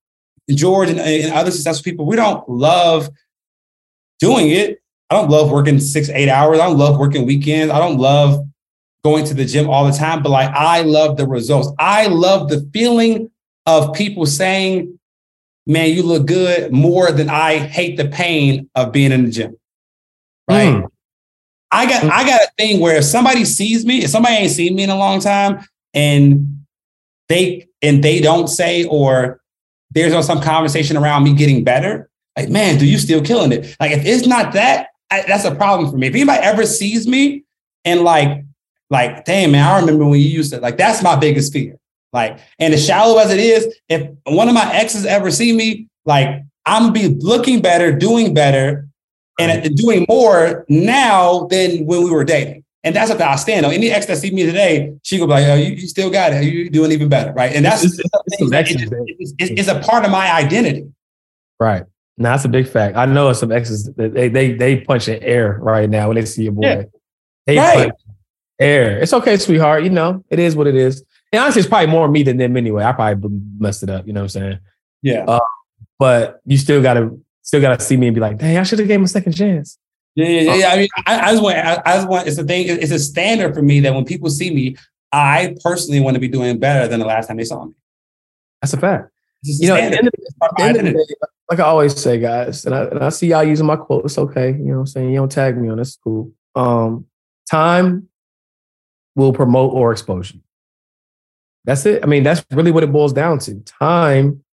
George 0.50 0.90
and, 0.90 1.00
and 1.00 1.32
other 1.32 1.50
successful 1.50 1.84
people, 1.84 2.06
we 2.06 2.16
don't 2.16 2.48
love 2.48 3.08
doing 4.20 4.50
it. 4.50 4.78
I 5.10 5.16
don't 5.16 5.30
love 5.30 5.50
working 5.50 5.78
six, 5.78 6.08
eight 6.08 6.28
hours. 6.28 6.58
I 6.58 6.66
don't 6.66 6.78
love 6.78 6.98
working 6.98 7.26
weekends. 7.26 7.72
I 7.72 7.78
don't 7.78 7.98
love 7.98 8.44
going 9.04 9.24
to 9.26 9.34
the 9.34 9.44
gym 9.44 9.68
all 9.68 9.84
the 9.84 9.92
time, 9.92 10.22
but 10.22 10.30
like 10.30 10.50
I 10.50 10.82
love 10.82 11.16
the 11.16 11.26
results. 11.26 11.68
I 11.78 12.06
love 12.06 12.48
the 12.48 12.68
feeling 12.72 13.30
of 13.66 13.92
people 13.94 14.26
saying, 14.26 14.98
man, 15.66 15.90
you 15.90 16.02
look 16.02 16.26
good 16.26 16.72
more 16.72 17.12
than 17.12 17.28
I 17.28 17.58
hate 17.58 17.96
the 17.96 18.08
pain 18.08 18.70
of 18.74 18.92
being 18.92 19.12
in 19.12 19.24
the 19.24 19.30
gym. 19.30 19.56
Right. 20.48 20.74
Mm. 20.74 20.88
I 21.70 21.86
got 21.86 22.04
I 22.04 22.24
got 22.24 22.40
a 22.42 22.50
thing 22.58 22.80
where 22.80 22.96
if 22.96 23.04
somebody 23.04 23.44
sees 23.44 23.84
me, 23.84 24.04
if 24.04 24.10
somebody 24.10 24.34
ain't 24.36 24.52
seen 24.52 24.74
me 24.74 24.82
in 24.82 24.90
a 24.90 24.96
long 24.96 25.20
time, 25.20 25.64
and 25.94 26.64
they 27.28 27.68
and 27.80 28.04
they 28.04 28.20
don't 28.20 28.48
say 28.48 28.84
or 28.84 29.41
there's 29.94 30.26
some 30.26 30.40
conversation 30.40 30.96
around 30.96 31.24
me 31.24 31.34
getting 31.34 31.64
better, 31.64 32.10
like 32.36 32.48
man, 32.48 32.78
do 32.78 32.86
you 32.86 32.98
still 32.98 33.22
killing 33.22 33.52
it? 33.52 33.76
Like 33.80 33.92
if 33.92 34.04
it's 34.04 34.26
not 34.26 34.52
that, 34.54 34.88
I, 35.10 35.22
that's 35.26 35.44
a 35.44 35.54
problem 35.54 35.90
for 35.90 35.96
me. 35.96 36.06
If 36.08 36.14
anybody 36.14 36.42
ever 36.42 36.66
sees 36.66 37.06
me 37.06 37.44
and 37.84 38.02
like 38.02 38.44
like, 38.90 39.24
damn 39.24 39.52
man, 39.52 39.66
I 39.66 39.80
remember 39.80 40.04
when 40.04 40.20
you 40.20 40.26
used 40.26 40.52
to 40.52 40.60
like 40.60 40.76
that's 40.76 41.02
my 41.02 41.16
biggest 41.16 41.52
fear. 41.52 41.78
Like, 42.12 42.38
and 42.58 42.74
as 42.74 42.84
shallow 42.84 43.18
as 43.18 43.30
it 43.30 43.40
is, 43.40 43.74
if 43.88 44.10
one 44.24 44.48
of 44.48 44.54
my 44.54 44.70
exes 44.74 45.06
ever 45.06 45.30
see 45.30 45.52
me, 45.52 45.88
like 46.04 46.42
I'm 46.66 46.92
be 46.92 47.08
looking 47.08 47.62
better, 47.62 47.92
doing 47.92 48.34
better, 48.34 48.88
and 49.38 49.74
doing 49.76 50.04
more 50.08 50.64
now 50.68 51.46
than 51.46 51.86
when 51.86 52.04
we 52.04 52.10
were 52.10 52.24
dating. 52.24 52.64
And 52.84 52.96
that's 52.96 53.10
what 53.10 53.20
I 53.20 53.36
stand 53.36 53.64
on. 53.64 53.72
Any 53.72 53.90
ex 53.90 54.06
that 54.06 54.18
see 54.18 54.32
me 54.32 54.44
today, 54.44 54.94
she 55.02 55.18
go 55.18 55.26
be 55.26 55.32
like, 55.32 55.46
"Oh, 55.46 55.54
you, 55.54 55.74
you 55.74 55.86
still 55.86 56.10
got 56.10 56.32
it. 56.32 56.44
You're 56.44 56.68
doing 56.68 56.90
even 56.90 57.08
better, 57.08 57.32
right?" 57.32 57.54
And 57.54 57.64
that's 57.64 57.84
it's, 57.84 57.98
it's, 57.98 59.34
it's, 59.38 59.50
it's, 59.60 59.68
a 59.68 59.78
part 59.78 60.04
of 60.04 60.10
my 60.10 60.32
identity. 60.32 60.88
Right. 61.60 61.84
Now 62.18 62.32
that's 62.32 62.44
a 62.44 62.48
big 62.48 62.68
fact. 62.68 62.96
I 62.96 63.06
know 63.06 63.32
some 63.34 63.52
exes 63.52 63.88
they 63.96 64.28
they 64.28 64.52
they 64.52 64.80
punch 64.80 65.08
in 65.08 65.22
air 65.22 65.58
right 65.60 65.88
now 65.88 66.08
when 66.08 66.16
they 66.16 66.24
see 66.24 66.44
your 66.44 66.52
boy. 66.52 66.62
Yeah. 66.62 66.82
They 67.46 67.56
right. 67.56 67.88
punch 67.88 68.00
air. 68.58 68.98
It's 68.98 69.12
okay, 69.12 69.36
sweetheart. 69.36 69.84
You 69.84 69.90
know 69.90 70.24
it 70.28 70.40
is 70.40 70.56
what 70.56 70.66
it 70.66 70.74
is. 70.74 71.04
And 71.32 71.40
honestly, 71.40 71.60
it's 71.60 71.68
probably 71.68 71.86
more 71.86 72.08
me 72.08 72.24
than 72.24 72.36
them 72.36 72.56
anyway. 72.56 72.84
I 72.84 72.92
probably 72.92 73.30
messed 73.58 73.82
it 73.84 73.90
up. 73.90 74.06
You 74.06 74.12
know 74.12 74.20
what 74.20 74.34
I'm 74.36 74.40
saying? 74.40 74.58
Yeah. 75.02 75.24
Uh, 75.26 75.40
but 75.98 76.40
you 76.44 76.58
still 76.58 76.82
gotta 76.82 77.16
still 77.42 77.60
gotta 77.60 77.82
see 77.82 77.96
me 77.96 78.08
and 78.08 78.14
be 78.14 78.20
like, 78.20 78.38
"Dang, 78.38 78.58
I 78.58 78.64
should 78.64 78.80
have 78.80 78.88
gave 78.88 78.98
him 78.98 79.04
a 79.04 79.08
second 79.08 79.32
chance." 79.32 79.78
Yeah, 80.14 80.28
yeah, 80.28 80.54
yeah. 80.54 80.68
I 80.68 80.76
mean, 80.76 80.88
I, 81.06 81.20
I 81.20 81.30
just 81.30 81.42
want, 81.42 81.56
I, 81.56 81.82
I 81.86 81.94
just 81.96 82.08
want. 82.08 82.28
It's 82.28 82.38
a 82.38 82.44
thing. 82.44 82.66
It's 82.68 82.92
a 82.92 82.98
standard 82.98 83.54
for 83.54 83.62
me 83.62 83.80
that 83.80 83.94
when 83.94 84.04
people 84.04 84.28
see 84.28 84.52
me, 84.54 84.76
I 85.10 85.56
personally 85.62 86.00
want 86.00 86.14
to 86.14 86.20
be 86.20 86.28
doing 86.28 86.58
better 86.58 86.86
than 86.86 87.00
the 87.00 87.06
last 87.06 87.28
time 87.28 87.38
they 87.38 87.44
saw 87.44 87.64
me. 87.64 87.72
That's 88.60 88.74
a 88.74 88.76
fact. 88.76 89.10
You 89.42 89.68
know, 89.68 89.76
the, 89.76 90.10
the 90.58 90.82
day, 90.82 90.94
like 91.50 91.60
I 91.60 91.64
always 91.64 92.00
say, 92.00 92.18
guys, 92.18 92.64
and 92.64 92.74
I, 92.74 92.84
and 92.84 93.02
I 93.02 93.08
see 93.08 93.28
y'all 93.28 93.42
using 93.42 93.66
my 93.66 93.76
quote. 93.76 94.04
It's 94.04 94.18
okay. 94.18 94.52
You 94.52 94.58
know 94.58 94.74
what 94.74 94.80
I'm 94.80 94.86
saying? 94.86 95.10
You 95.10 95.16
don't 95.16 95.32
tag 95.32 95.56
me 95.56 95.68
on 95.68 95.78
this. 95.78 95.98
Cool. 96.04 96.30
Um, 96.54 97.06
time 97.50 98.08
will 99.16 99.32
promote 99.32 99.72
or 99.72 99.92
expose 99.92 100.32
you. 100.32 100.40
That's 101.64 101.86
it. 101.86 102.02
I 102.02 102.06
mean, 102.06 102.22
that's 102.22 102.44
really 102.52 102.70
what 102.70 102.82
it 102.82 102.92
boils 102.92 103.12
down 103.12 103.38
to. 103.40 103.60
Time 103.60 104.44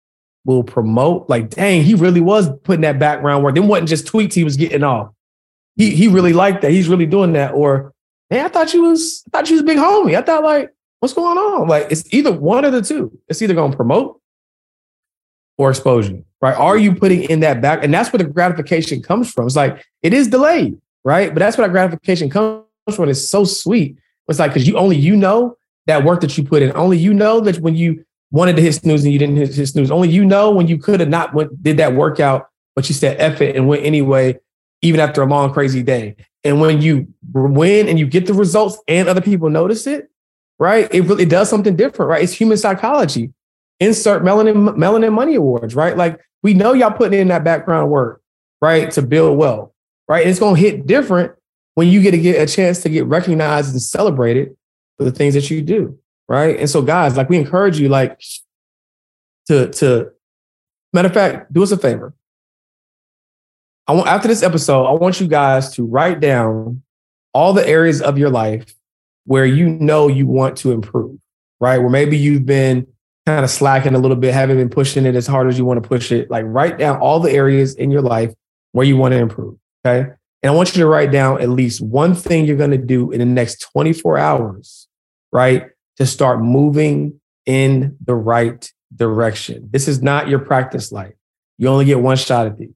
will 0.45 0.63
promote. 0.63 1.29
Like, 1.29 1.51
dang, 1.51 1.83
he 1.83 1.95
really 1.95 2.21
was 2.21 2.49
putting 2.63 2.83
that 2.83 2.99
background 2.99 3.45
work. 3.45 3.55
Then 3.55 3.67
wasn't 3.67 3.89
just 3.89 4.07
tweets 4.07 4.35
he 4.35 4.45
was 4.45 4.57
getting 4.57 4.85
off 4.85 5.13
he 5.79 5.95
he 5.95 6.09
really 6.09 6.35
liked 6.35 6.61
that. 6.63 6.73
He's 6.73 6.89
really 6.89 7.07
doing 7.07 7.33
that. 7.33 7.55
Or, 7.55 7.95
hey, 8.29 8.43
I 8.43 8.49
thought 8.49 8.75
you 8.75 8.83
was 8.83 9.23
I 9.27 9.31
thought 9.31 9.49
you 9.49 9.55
was 9.57 9.63
big 9.63 9.79
homie. 9.79 10.17
I 10.17 10.23
thought 10.23 10.43
like, 10.43 10.71
what's 11.01 11.15
going 11.15 11.39
on? 11.39 11.69
Like 11.69 11.87
it's 11.91 12.13
either 12.13 12.33
one 12.33 12.67
of 12.67 12.73
the 12.73 12.83
two. 12.83 13.17
It's 13.29 13.41
either 13.41 13.55
going 13.55 13.71
to 13.71 13.77
promote 13.77 14.21
or 15.57 15.71
expose 15.71 16.11
you, 16.11 16.25
right? 16.43 16.57
Are 16.57 16.77
you 16.77 16.95
putting 16.95 17.23
in 17.23 17.41
that 17.41 17.63
back? 17.63 17.83
And 17.83 17.95
that's 17.95 18.13
where 18.13 18.19
the 18.19 18.25
gratification 18.25 19.03
comes 19.03 19.33
from. 19.33 19.47
It's 19.47 19.57
like 19.57 19.83
it 20.03 20.13
is 20.13 20.29
delayed, 20.29 20.79
right? 21.05 21.33
But 21.33 21.39
that's 21.39 21.57
where 21.57 21.67
that 21.67 21.73
gratification 21.73 22.29
comes 22.29 22.65
from. 22.93 23.09
It's 23.09 23.27
so 23.27 23.45
sweet. 23.45 23.97
It's 24.27 24.41
like 24.41 24.51
because 24.51 24.67
you 24.67 24.77
only 24.77 24.97
you 24.97 25.17
know 25.17 25.57
that 25.87 26.05
work 26.05 26.21
that 26.23 26.37
you 26.37 26.45
put 26.45 26.61
in. 26.61 26.77
Only 26.77 26.99
you 26.99 27.15
know 27.15 27.41
that 27.41 27.61
when 27.61 27.77
you 27.77 28.05
wanted 28.33 28.57
to 28.57 28.63
hit 28.63 28.75
snooze 28.75 29.05
and 29.05 29.13
you 29.13 29.19
didn't 29.19 29.37
hit, 29.37 29.55
hit 29.55 29.69
snooze. 29.69 29.93
Only 29.93 30.09
you 30.09 30.25
know 30.25 30.51
when 30.51 30.67
you 30.67 30.77
could 30.77 30.99
have 30.99 31.09
not 31.09 31.35
went 31.35 31.63
did 31.63 31.77
that 31.77 31.95
workout, 31.95 32.49
but 32.75 32.89
you 32.89 32.97
said 32.97 33.17
F 33.21 33.41
it 33.41 33.55
and 33.55 33.69
went 33.69 33.85
anyway 33.85 34.39
even 34.83 35.01
after 35.01 35.23
a 35.23 35.27
long, 35.27 35.53
crazy 35.53 35.83
day. 35.83 36.17
And 36.45 36.61
when 36.61 36.81
you 36.81 37.09
win 37.33 37.89
and 37.89 37.99
you 37.99 38.07
get 38.07 38.27
the 38.27 38.35
results 38.35 38.79
and 38.87 39.09
other 39.09 39.21
people 39.21 39.51
notice 39.51 39.87
it, 39.87 40.11
right? 40.59 40.93
It 40.93 41.03
really 41.03 41.25
does 41.25 41.49
something 41.49 41.77
different, 41.77 42.09
right? 42.09 42.23
It's 42.23 42.33
human 42.33 42.57
psychology. 42.57 43.33
Insert 43.81 44.23
melanin, 44.23 44.77
melanin 44.77 45.13
money 45.13 45.35
awards, 45.35 45.75
right? 45.75 45.97
Like 45.97 46.21
we 46.43 46.55
know 46.55 46.73
y'all 46.73 46.91
putting 46.91 47.19
in 47.19 47.29
that 47.29 47.45
background 47.45 47.91
work, 47.91 48.23
right? 48.61 48.91
To 48.93 49.03
build 49.03 49.39
wealth, 49.39 49.73
right? 50.09 50.23
And 50.23 50.31
it's 50.31 50.41
gonna 50.41 50.59
hit 50.59 50.87
different 50.87 51.33
when 51.75 51.89
you 51.89 52.03
get 52.03 52.11
to 52.13 52.19
get 52.19 52.41
a 52.41 52.53
chance 52.53 52.83
to 52.83 52.89
get 52.89 53.07
recognized 53.07 53.73
and 53.73 53.81
celebrated 53.81 54.57
for 54.97 55.05
the 55.05 55.13
things 55.13 55.35
that 55.35 55.49
you 55.49 55.63
do, 55.63 55.97
right? 56.29 56.59
And 56.59 56.69
so, 56.69 56.83
guys, 56.83 57.17
like 57.17 57.29
we 57.29 57.37
encourage 57.37 57.79
you, 57.79 57.89
like 57.89 58.21
to 59.47 59.69
to 59.71 60.11
matter 60.93 61.09
of 61.09 61.15
fact, 61.15 61.53
do 61.53 61.63
us 61.63 61.71
a 61.71 61.79
favor. 61.79 62.15
I 63.89 63.93
want 63.93 64.07
after 64.07 64.29
this 64.29 64.43
episode, 64.43 64.85
I 64.85 64.93
want 64.93 65.19
you 65.19 65.27
guys 65.27 65.71
to 65.77 65.85
write 65.85 66.21
down 66.21 66.83
all 67.33 67.55
the 67.55 67.67
areas 67.67 68.03
of 68.03 68.19
your 68.19 68.29
life 68.29 68.75
where 69.25 69.47
you 69.47 69.71
know 69.71 70.09
you 70.09 70.27
want 70.27 70.59
to 70.59 70.73
improve, 70.73 71.19
right? 71.59 71.79
Where 71.79 71.89
maybe 71.89 72.19
you've 72.19 72.45
been 72.45 72.87
kind 73.25 73.45
of 73.45 73.51
slacking 73.51 73.95
a 73.95 73.99
little 73.99 74.17
bit, 74.17 74.35
haven't 74.35 74.59
been 74.59 74.69
pushing 74.69 75.07
it 75.07 75.15
as 75.15 75.27
hard 75.27 75.49
as 75.49 75.57
you 75.57 75.65
want 75.65 75.83
to 75.83 75.89
push 75.89 76.13
it. 76.13 76.31
Like 76.31 76.45
write 76.47 76.79
down 76.79 76.99
all 76.99 77.19
the 77.19 77.33
areas 77.33 77.75
in 77.77 77.91
your 77.91 78.03
life 78.03 78.33
where 78.73 78.87
you 78.87 78.99
want 78.99 79.13
to 79.13 79.19
improve. 79.19 79.57
Okay. 79.85 80.11
And 80.43 80.53
I 80.53 80.55
want 80.55 80.77
you 80.77 80.83
to 80.83 80.87
write 80.87 81.11
down 81.11 81.41
at 81.41 81.49
least 81.49 81.81
one 81.81 82.15
thing 82.15 82.45
you're 82.45 82.57
going 82.57 82.71
to 82.71 82.79
do 82.79 83.11
in 83.11 83.21
the 83.21 83.25
next 83.25 83.61
24 83.73 84.19
hours, 84.19 84.87
right? 85.33 85.67
To 85.97 86.07
start 86.07 86.43
moving 86.43 87.21
in 87.47 87.97
the 88.05 88.15
right 88.15 88.71
direction. 88.95 89.69
This 89.73 89.89
is 89.89 90.03
not 90.03 90.29
your 90.29 90.41
practice 90.41 90.93
life. 90.93 91.15
You 91.57 91.69
only 91.69 91.87
get 91.87 92.01
one 92.01 92.19
shot 92.19 92.47
at 92.47 92.59
these 92.59 92.71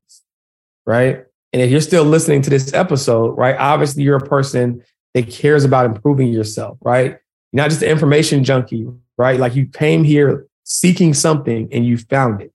right? 0.87 1.25
And 1.53 1.61
if 1.61 1.71
you're 1.71 1.81
still 1.81 2.05
listening 2.05 2.43
to 2.43 2.51
this 2.51 2.73
episode, 2.73 3.37
right, 3.37 3.57
obviously 3.59 4.03
you're 4.03 4.17
a 4.17 4.27
person 4.27 4.83
that 5.15 5.29
cares 5.29 5.65
about 5.65 5.87
improving 5.87 6.29
yourself, 6.29 6.79
right? 6.81 7.11
You're 7.53 7.63
not 7.63 7.71
just 7.71 7.83
an 7.83 7.91
information 7.91 8.45
junkie, 8.45 8.89
right? 9.19 9.39
Like 9.39 9.55
you 9.55 9.67
came 9.67 10.05
here 10.05 10.47
seeking 10.65 11.13
something 11.13 11.69
and 11.71 11.85
you 11.87 11.99
found 11.99 12.41
it. 12.41 12.53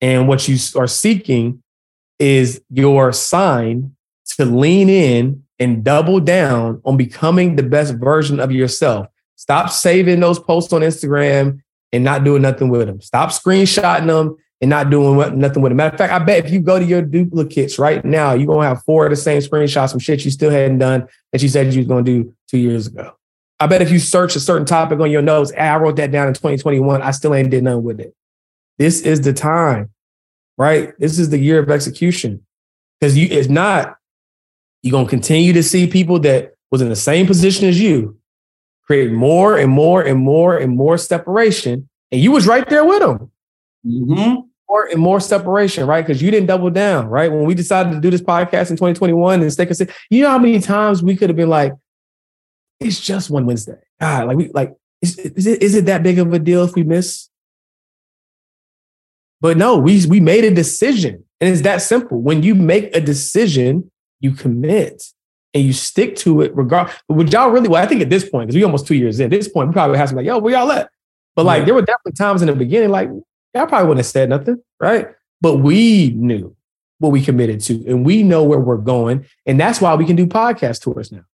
And 0.00 0.28
what 0.28 0.46
you 0.46 0.56
are 0.76 0.86
seeking 0.86 1.62
is 2.18 2.62
your 2.70 3.12
sign 3.12 3.96
to 4.36 4.44
lean 4.44 4.88
in 4.88 5.42
and 5.58 5.82
double 5.82 6.20
down 6.20 6.80
on 6.84 6.96
becoming 6.96 7.56
the 7.56 7.62
best 7.62 7.94
version 7.94 8.38
of 8.38 8.52
yourself. 8.52 9.06
Stop 9.36 9.70
saving 9.70 10.20
those 10.20 10.38
posts 10.38 10.72
on 10.72 10.82
Instagram 10.82 11.60
and 11.92 12.04
not 12.04 12.24
doing 12.24 12.42
nothing 12.42 12.68
with 12.68 12.86
them. 12.86 13.00
Stop 13.00 13.30
screenshotting 13.30 14.06
them 14.06 14.36
and 14.60 14.70
not 14.70 14.90
doing 14.90 15.16
what, 15.16 15.36
nothing 15.36 15.62
with 15.62 15.72
it. 15.72 15.74
Matter 15.74 15.94
of 15.94 15.98
fact, 15.98 16.12
I 16.12 16.18
bet 16.18 16.44
if 16.44 16.50
you 16.50 16.60
go 16.60 16.78
to 16.78 16.84
your 16.84 17.02
duplicates 17.02 17.78
right 17.78 18.04
now, 18.04 18.32
you're 18.32 18.46
gonna 18.46 18.66
have 18.66 18.82
four 18.84 19.04
of 19.04 19.10
the 19.10 19.16
same 19.16 19.40
screenshots 19.40 19.90
from 19.90 20.00
shit 20.00 20.24
you 20.24 20.30
still 20.30 20.50
hadn't 20.50 20.78
done 20.78 21.06
that 21.32 21.42
you 21.42 21.48
said 21.48 21.72
you 21.74 21.80
was 21.80 21.88
gonna 21.88 22.02
do 22.02 22.34
two 22.48 22.58
years 22.58 22.86
ago. 22.86 23.12
I 23.60 23.66
bet 23.66 23.82
if 23.82 23.90
you 23.90 23.98
search 23.98 24.36
a 24.36 24.40
certain 24.40 24.66
topic 24.66 25.00
on 25.00 25.10
your 25.10 25.22
notes, 25.22 25.50
hey, 25.50 25.60
I 25.60 25.76
wrote 25.76 25.96
that 25.96 26.10
down 26.10 26.28
in 26.28 26.34
2021, 26.34 27.02
I 27.02 27.10
still 27.10 27.34
ain't 27.34 27.50
did 27.50 27.64
nothing 27.64 27.82
with 27.82 28.00
it. 28.00 28.14
This 28.78 29.00
is 29.00 29.22
the 29.22 29.32
time, 29.32 29.90
right? 30.58 30.92
This 30.98 31.18
is 31.18 31.30
the 31.30 31.38
year 31.38 31.58
of 31.58 31.70
execution. 31.70 32.44
Because 32.98 33.16
you 33.16 33.28
if 33.30 33.48
not, 33.48 33.96
you're 34.82 34.92
gonna 34.92 35.08
continue 35.08 35.52
to 35.52 35.62
see 35.62 35.86
people 35.86 36.18
that 36.20 36.54
was 36.70 36.80
in 36.80 36.88
the 36.88 36.96
same 36.96 37.26
position 37.26 37.68
as 37.68 37.80
you 37.80 38.18
create 38.84 39.12
more 39.12 39.58
and 39.58 39.70
more 39.70 40.02
and 40.02 40.18
more 40.18 40.56
and 40.56 40.76
more 40.76 40.96
separation. 40.96 41.88
And 42.12 42.20
you 42.20 42.30
was 42.30 42.46
right 42.46 42.68
there 42.68 42.84
with 42.84 43.00
them. 43.00 43.30
Mm-hmm. 43.86 44.40
More 44.68 44.86
and 44.86 45.00
more 45.00 45.20
separation, 45.20 45.86
right? 45.86 46.04
Because 46.04 46.20
you 46.20 46.30
didn't 46.30 46.46
double 46.46 46.70
down, 46.70 47.06
right? 47.06 47.30
When 47.30 47.44
we 47.44 47.54
decided 47.54 47.92
to 47.92 48.00
do 48.00 48.10
this 48.10 48.20
podcast 48.20 48.70
in 48.70 48.76
2021 48.76 49.42
and 49.42 49.52
stay 49.52 49.64
consistent, 49.64 49.96
you 50.10 50.22
know 50.22 50.30
how 50.30 50.38
many 50.38 50.58
times 50.58 51.02
we 51.02 51.16
could 51.16 51.30
have 51.30 51.36
been 51.36 51.48
like, 51.48 51.72
it's 52.80 53.00
just 53.00 53.30
one 53.30 53.46
Wednesday. 53.46 53.78
God, 54.00 54.26
like 54.26 54.36
we 54.36 54.48
like, 54.48 54.74
is, 55.00 55.18
is 55.18 55.46
it 55.46 55.62
is 55.62 55.74
it 55.74 55.86
that 55.86 56.02
big 56.02 56.18
of 56.18 56.32
a 56.32 56.38
deal 56.38 56.64
if 56.64 56.74
we 56.74 56.82
miss? 56.82 57.28
But 59.40 59.56
no, 59.56 59.76
we 59.78 60.04
we 60.06 60.20
made 60.20 60.44
a 60.44 60.50
decision. 60.52 61.24
And 61.40 61.50
it's 61.50 61.62
that 61.62 61.82
simple. 61.82 62.20
When 62.20 62.42
you 62.42 62.54
make 62.54 62.94
a 62.96 63.00
decision, 63.00 63.90
you 64.20 64.32
commit 64.32 65.02
and 65.54 65.64
you 65.64 65.72
stick 65.72 66.16
to 66.16 66.42
it 66.42 66.54
regard 66.54 66.90
would 67.08 67.32
y'all 67.32 67.50
really 67.50 67.68
well 67.68 67.82
i 67.82 67.86
think 67.86 68.02
at 68.02 68.10
this 68.10 68.28
point 68.28 68.46
because 68.46 68.56
we 68.56 68.64
almost 68.64 68.86
two 68.86 68.94
years 68.94 69.18
in 69.20 69.26
at 69.26 69.30
this 69.30 69.48
point 69.48 69.68
we 69.68 69.72
probably 69.72 69.96
have 69.96 70.08
some 70.08 70.16
like 70.16 70.26
yo 70.26 70.38
where 70.38 70.52
y'all 70.52 70.70
at 70.70 70.90
but 71.34 71.46
like 71.46 71.64
there 71.64 71.74
were 71.74 71.82
definitely 71.82 72.12
times 72.12 72.42
in 72.42 72.48
the 72.48 72.54
beginning 72.54 72.90
like 72.90 73.08
I 73.56 73.66
probably 73.66 73.88
wouldn't 73.88 74.04
have 74.04 74.06
said 74.06 74.28
nothing, 74.28 74.62
right? 74.80 75.08
But 75.40 75.56
we 75.56 76.10
knew 76.10 76.56
what 76.98 77.12
we 77.12 77.22
committed 77.22 77.60
to, 77.62 77.84
and 77.86 78.04
we 78.04 78.22
know 78.22 78.42
where 78.42 78.60
we're 78.60 78.76
going, 78.76 79.26
and 79.44 79.60
that's 79.60 79.80
why 79.80 79.94
we 79.94 80.04
can 80.04 80.16
do 80.16 80.26
podcast 80.26 80.82
tours 80.82 81.12
now. 81.12 81.24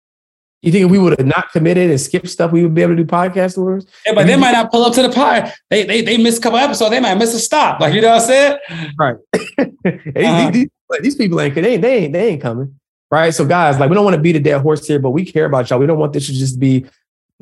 You 0.63 0.71
think 0.71 0.85
if 0.85 0.91
we 0.91 0.97
would 0.97 1.19
have 1.19 1.27
not 1.27 1.51
committed 1.51 1.89
and 1.89 1.99
skipped 1.99 2.29
stuff, 2.29 2.53
we 2.53 2.63
would 2.63 2.73
be 2.73 2.81
able 2.81 2.95
to 2.95 3.03
do 3.03 3.05
podcast 3.05 3.55
tours? 3.55 3.85
Yeah, 4.05 4.13
but 4.13 4.27
they 4.27 4.37
might 4.37 4.53
not 4.53 4.71
pull 4.71 4.85
up 4.85 4.93
to 4.93 5.01
the 5.01 5.09
pod. 5.09 5.51
They 5.69 5.83
they 5.85 6.01
they 6.01 6.17
miss 6.17 6.37
a 6.37 6.41
couple 6.41 6.57
episodes. 6.57 6.91
They 6.91 7.01
might 7.01 7.15
miss 7.15 7.33
a 7.33 7.39
stop. 7.39 7.81
Like 7.81 7.93
you 7.93 8.01
know 8.01 8.11
what 8.11 8.21
I'm 8.21 8.27
saying? 8.27 8.57
Right. 8.97 9.15
uh-huh. 9.59 10.51
these, 10.51 10.69
these, 11.01 11.15
people 11.15 11.41
ain't 11.41 11.53
they 11.53 11.73
ain't 11.73 11.81
they 11.81 11.97
ain't 11.97 12.13
they 12.13 12.27
ain't 12.29 12.41
coming. 12.41 12.79
Right. 13.11 13.33
So 13.33 13.45
guys, 13.45 13.77
like 13.77 13.89
we 13.89 13.95
don't 13.95 14.05
want 14.05 14.15
to 14.15 14.21
beat 14.21 14.37
a 14.37 14.39
dead 14.39 14.61
horse 14.61 14.87
here, 14.87 14.99
but 14.99 15.11
we 15.11 15.25
care 15.25 15.45
about 15.45 15.69
y'all. 15.69 15.79
We 15.79 15.85
don't 15.85 15.99
want 15.99 16.13
this 16.13 16.27
to 16.27 16.33
just 16.33 16.57
be 16.59 16.85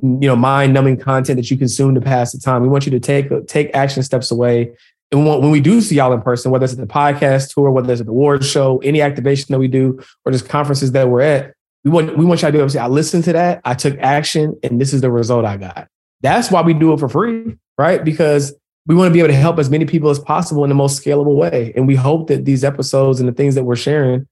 you 0.01 0.27
know 0.27 0.35
mind 0.35 0.73
numbing 0.73 0.97
content 0.97 1.37
that 1.37 1.51
you 1.51 1.57
consume 1.57 1.95
to 1.95 2.01
pass 2.01 2.31
the 2.31 2.39
time. 2.39 2.61
We 2.61 2.67
want 2.67 2.85
you 2.85 2.91
to 2.91 2.99
take 2.99 3.29
take 3.47 3.69
action 3.73 4.03
steps 4.03 4.31
away. 4.31 4.73
And 5.11 5.25
when 5.25 5.51
we 5.51 5.59
do 5.59 5.81
see 5.81 5.95
y'all 5.95 6.13
in 6.13 6.21
person, 6.21 6.51
whether 6.51 6.63
it's 6.63 6.73
at 6.73 6.79
the 6.79 6.85
podcast 6.85 7.53
tour, 7.53 7.69
whether 7.69 7.91
it's 7.91 7.99
at 7.99 8.07
the 8.07 8.13
award 8.13 8.45
show, 8.45 8.77
any 8.77 9.01
activation 9.01 9.47
that 9.51 9.59
we 9.59 9.67
do, 9.67 9.99
or 10.23 10.31
just 10.31 10.47
conferences 10.47 10.93
that 10.93 11.09
we're 11.09 11.21
at, 11.21 11.53
we 11.83 11.91
want 11.91 12.17
we 12.17 12.25
want 12.25 12.41
y'all 12.41 12.49
to 12.49 12.53
be 12.53 12.59
able 12.59 12.67
to 12.67 12.73
say, 12.73 12.79
I 12.79 12.87
listened 12.87 13.25
to 13.25 13.33
that, 13.33 13.61
I 13.65 13.73
took 13.73 13.97
action, 13.99 14.57
and 14.63 14.79
this 14.79 14.93
is 14.93 15.01
the 15.01 15.11
result 15.11 15.45
I 15.45 15.57
got. 15.57 15.87
That's 16.21 16.51
why 16.51 16.61
we 16.61 16.73
do 16.73 16.93
it 16.93 16.99
for 16.99 17.09
free, 17.09 17.57
right? 17.77 18.03
Because 18.03 18.53
we 18.87 18.95
want 18.95 19.09
to 19.09 19.13
be 19.13 19.19
able 19.19 19.29
to 19.29 19.35
help 19.35 19.59
as 19.59 19.69
many 19.69 19.85
people 19.85 20.09
as 20.09 20.19
possible 20.19 20.63
in 20.63 20.69
the 20.69 20.75
most 20.75 21.03
scalable 21.03 21.35
way. 21.35 21.73
And 21.75 21.87
we 21.87 21.95
hope 21.95 22.27
that 22.27 22.45
these 22.45 22.63
episodes 22.63 23.19
and 23.19 23.27
the 23.27 23.33
things 23.33 23.55
that 23.55 23.63
we're 23.63 23.75
sharing 23.75 24.27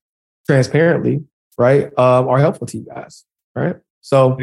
transparently, 0.48 1.24
right, 1.58 1.86
um, 1.98 2.28
are 2.28 2.40
helpful 2.40 2.68
to 2.68 2.78
you 2.78 2.86
guys, 2.86 3.26
right? 3.56 3.76
So, 4.02 4.38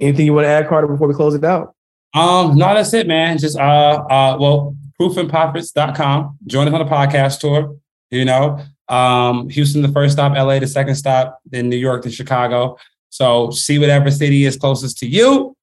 anything 0.00 0.26
you 0.26 0.34
want 0.34 0.44
to 0.44 0.48
add, 0.48 0.68
Carter, 0.68 0.86
before 0.86 1.08
we 1.08 1.14
close 1.14 1.34
it 1.34 1.44
out? 1.44 1.74
Um, 2.14 2.56
no, 2.56 2.74
that's 2.74 2.92
it, 2.92 3.06
man. 3.06 3.38
Just 3.38 3.58
uh, 3.58 4.04
uh, 4.10 4.36
well, 4.38 4.76
proofandprofits.com. 5.00 6.38
Join 6.46 6.68
us 6.68 6.74
on 6.74 6.86
the 6.86 6.90
podcast 6.90 7.40
tour. 7.40 7.76
You 8.10 8.26
know, 8.26 8.60
um, 8.88 9.48
Houston, 9.48 9.80
the 9.80 9.88
first 9.88 10.12
stop, 10.12 10.36
LA, 10.36 10.58
the 10.58 10.66
second 10.66 10.96
stop, 10.96 11.40
then 11.46 11.68
New 11.70 11.76
York, 11.76 12.02
then 12.02 12.12
Chicago. 12.12 12.76
So 13.08 13.50
see 13.50 13.78
whatever 13.78 14.10
city 14.10 14.44
is 14.44 14.56
closest 14.56 14.98
to 14.98 15.06
you. 15.06 15.56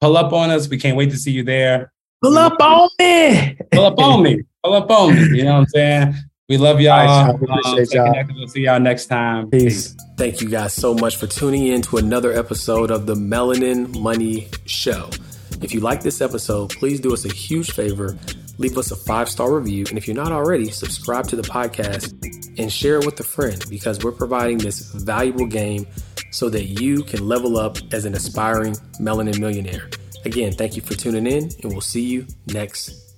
Pull 0.00 0.16
up 0.16 0.32
on 0.32 0.50
us. 0.50 0.68
We 0.68 0.78
can't 0.78 0.96
wait 0.96 1.10
to 1.10 1.16
see 1.16 1.30
you 1.30 1.42
there. 1.42 1.92
Pull 2.22 2.36
up 2.36 2.60
on 2.60 2.90
me. 2.98 3.56
Pull 3.72 3.86
up 3.86 3.98
on 3.98 4.22
me. 4.22 4.42
Pull 4.64 4.74
up 4.74 4.90
on 4.90 5.14
me. 5.14 5.38
You 5.38 5.44
know 5.44 5.52
what 5.52 5.60
I'm 5.60 5.66
saying? 5.68 6.14
We 6.50 6.58
love 6.58 6.80
y'all. 6.80 7.38
Nice, 7.38 7.64
appreciate 7.68 8.00
um, 8.00 8.12
y'all. 8.12 8.24
We'll 8.34 8.48
see 8.48 8.62
y'all 8.62 8.80
next 8.80 9.06
time. 9.06 9.48
Peace. 9.50 9.92
Peace. 9.92 10.04
Thank 10.16 10.40
you 10.40 10.48
guys 10.48 10.74
so 10.74 10.94
much 10.94 11.14
for 11.14 11.28
tuning 11.28 11.68
in 11.68 11.80
to 11.82 11.98
another 11.98 12.32
episode 12.32 12.90
of 12.90 13.06
the 13.06 13.14
Melanin 13.14 13.96
Money 14.00 14.48
Show. 14.66 15.10
If 15.62 15.72
you 15.72 15.78
like 15.78 16.02
this 16.02 16.20
episode, 16.20 16.70
please 16.70 16.98
do 16.98 17.12
us 17.12 17.24
a 17.24 17.32
huge 17.32 17.70
favor. 17.70 18.18
Leave 18.58 18.76
us 18.76 18.90
a 18.90 18.96
five 18.96 19.28
star 19.28 19.54
review. 19.54 19.84
And 19.90 19.96
if 19.96 20.08
you're 20.08 20.16
not 20.16 20.32
already, 20.32 20.72
subscribe 20.72 21.28
to 21.28 21.36
the 21.36 21.42
podcast 21.42 22.14
and 22.58 22.72
share 22.72 22.98
it 22.98 23.06
with 23.06 23.20
a 23.20 23.22
friend 23.22 23.64
because 23.70 24.02
we're 24.02 24.10
providing 24.10 24.58
this 24.58 24.90
valuable 24.90 25.46
game 25.46 25.86
so 26.32 26.50
that 26.50 26.64
you 26.64 27.04
can 27.04 27.28
level 27.28 27.58
up 27.58 27.76
as 27.92 28.06
an 28.06 28.14
aspiring 28.14 28.74
melanin 28.98 29.38
millionaire. 29.38 29.88
Again, 30.24 30.52
thank 30.52 30.74
you 30.74 30.82
for 30.82 30.94
tuning 30.94 31.28
in, 31.28 31.44
and 31.62 31.70
we'll 31.70 31.80
see 31.80 32.02
you 32.02 32.26
next 32.48 33.09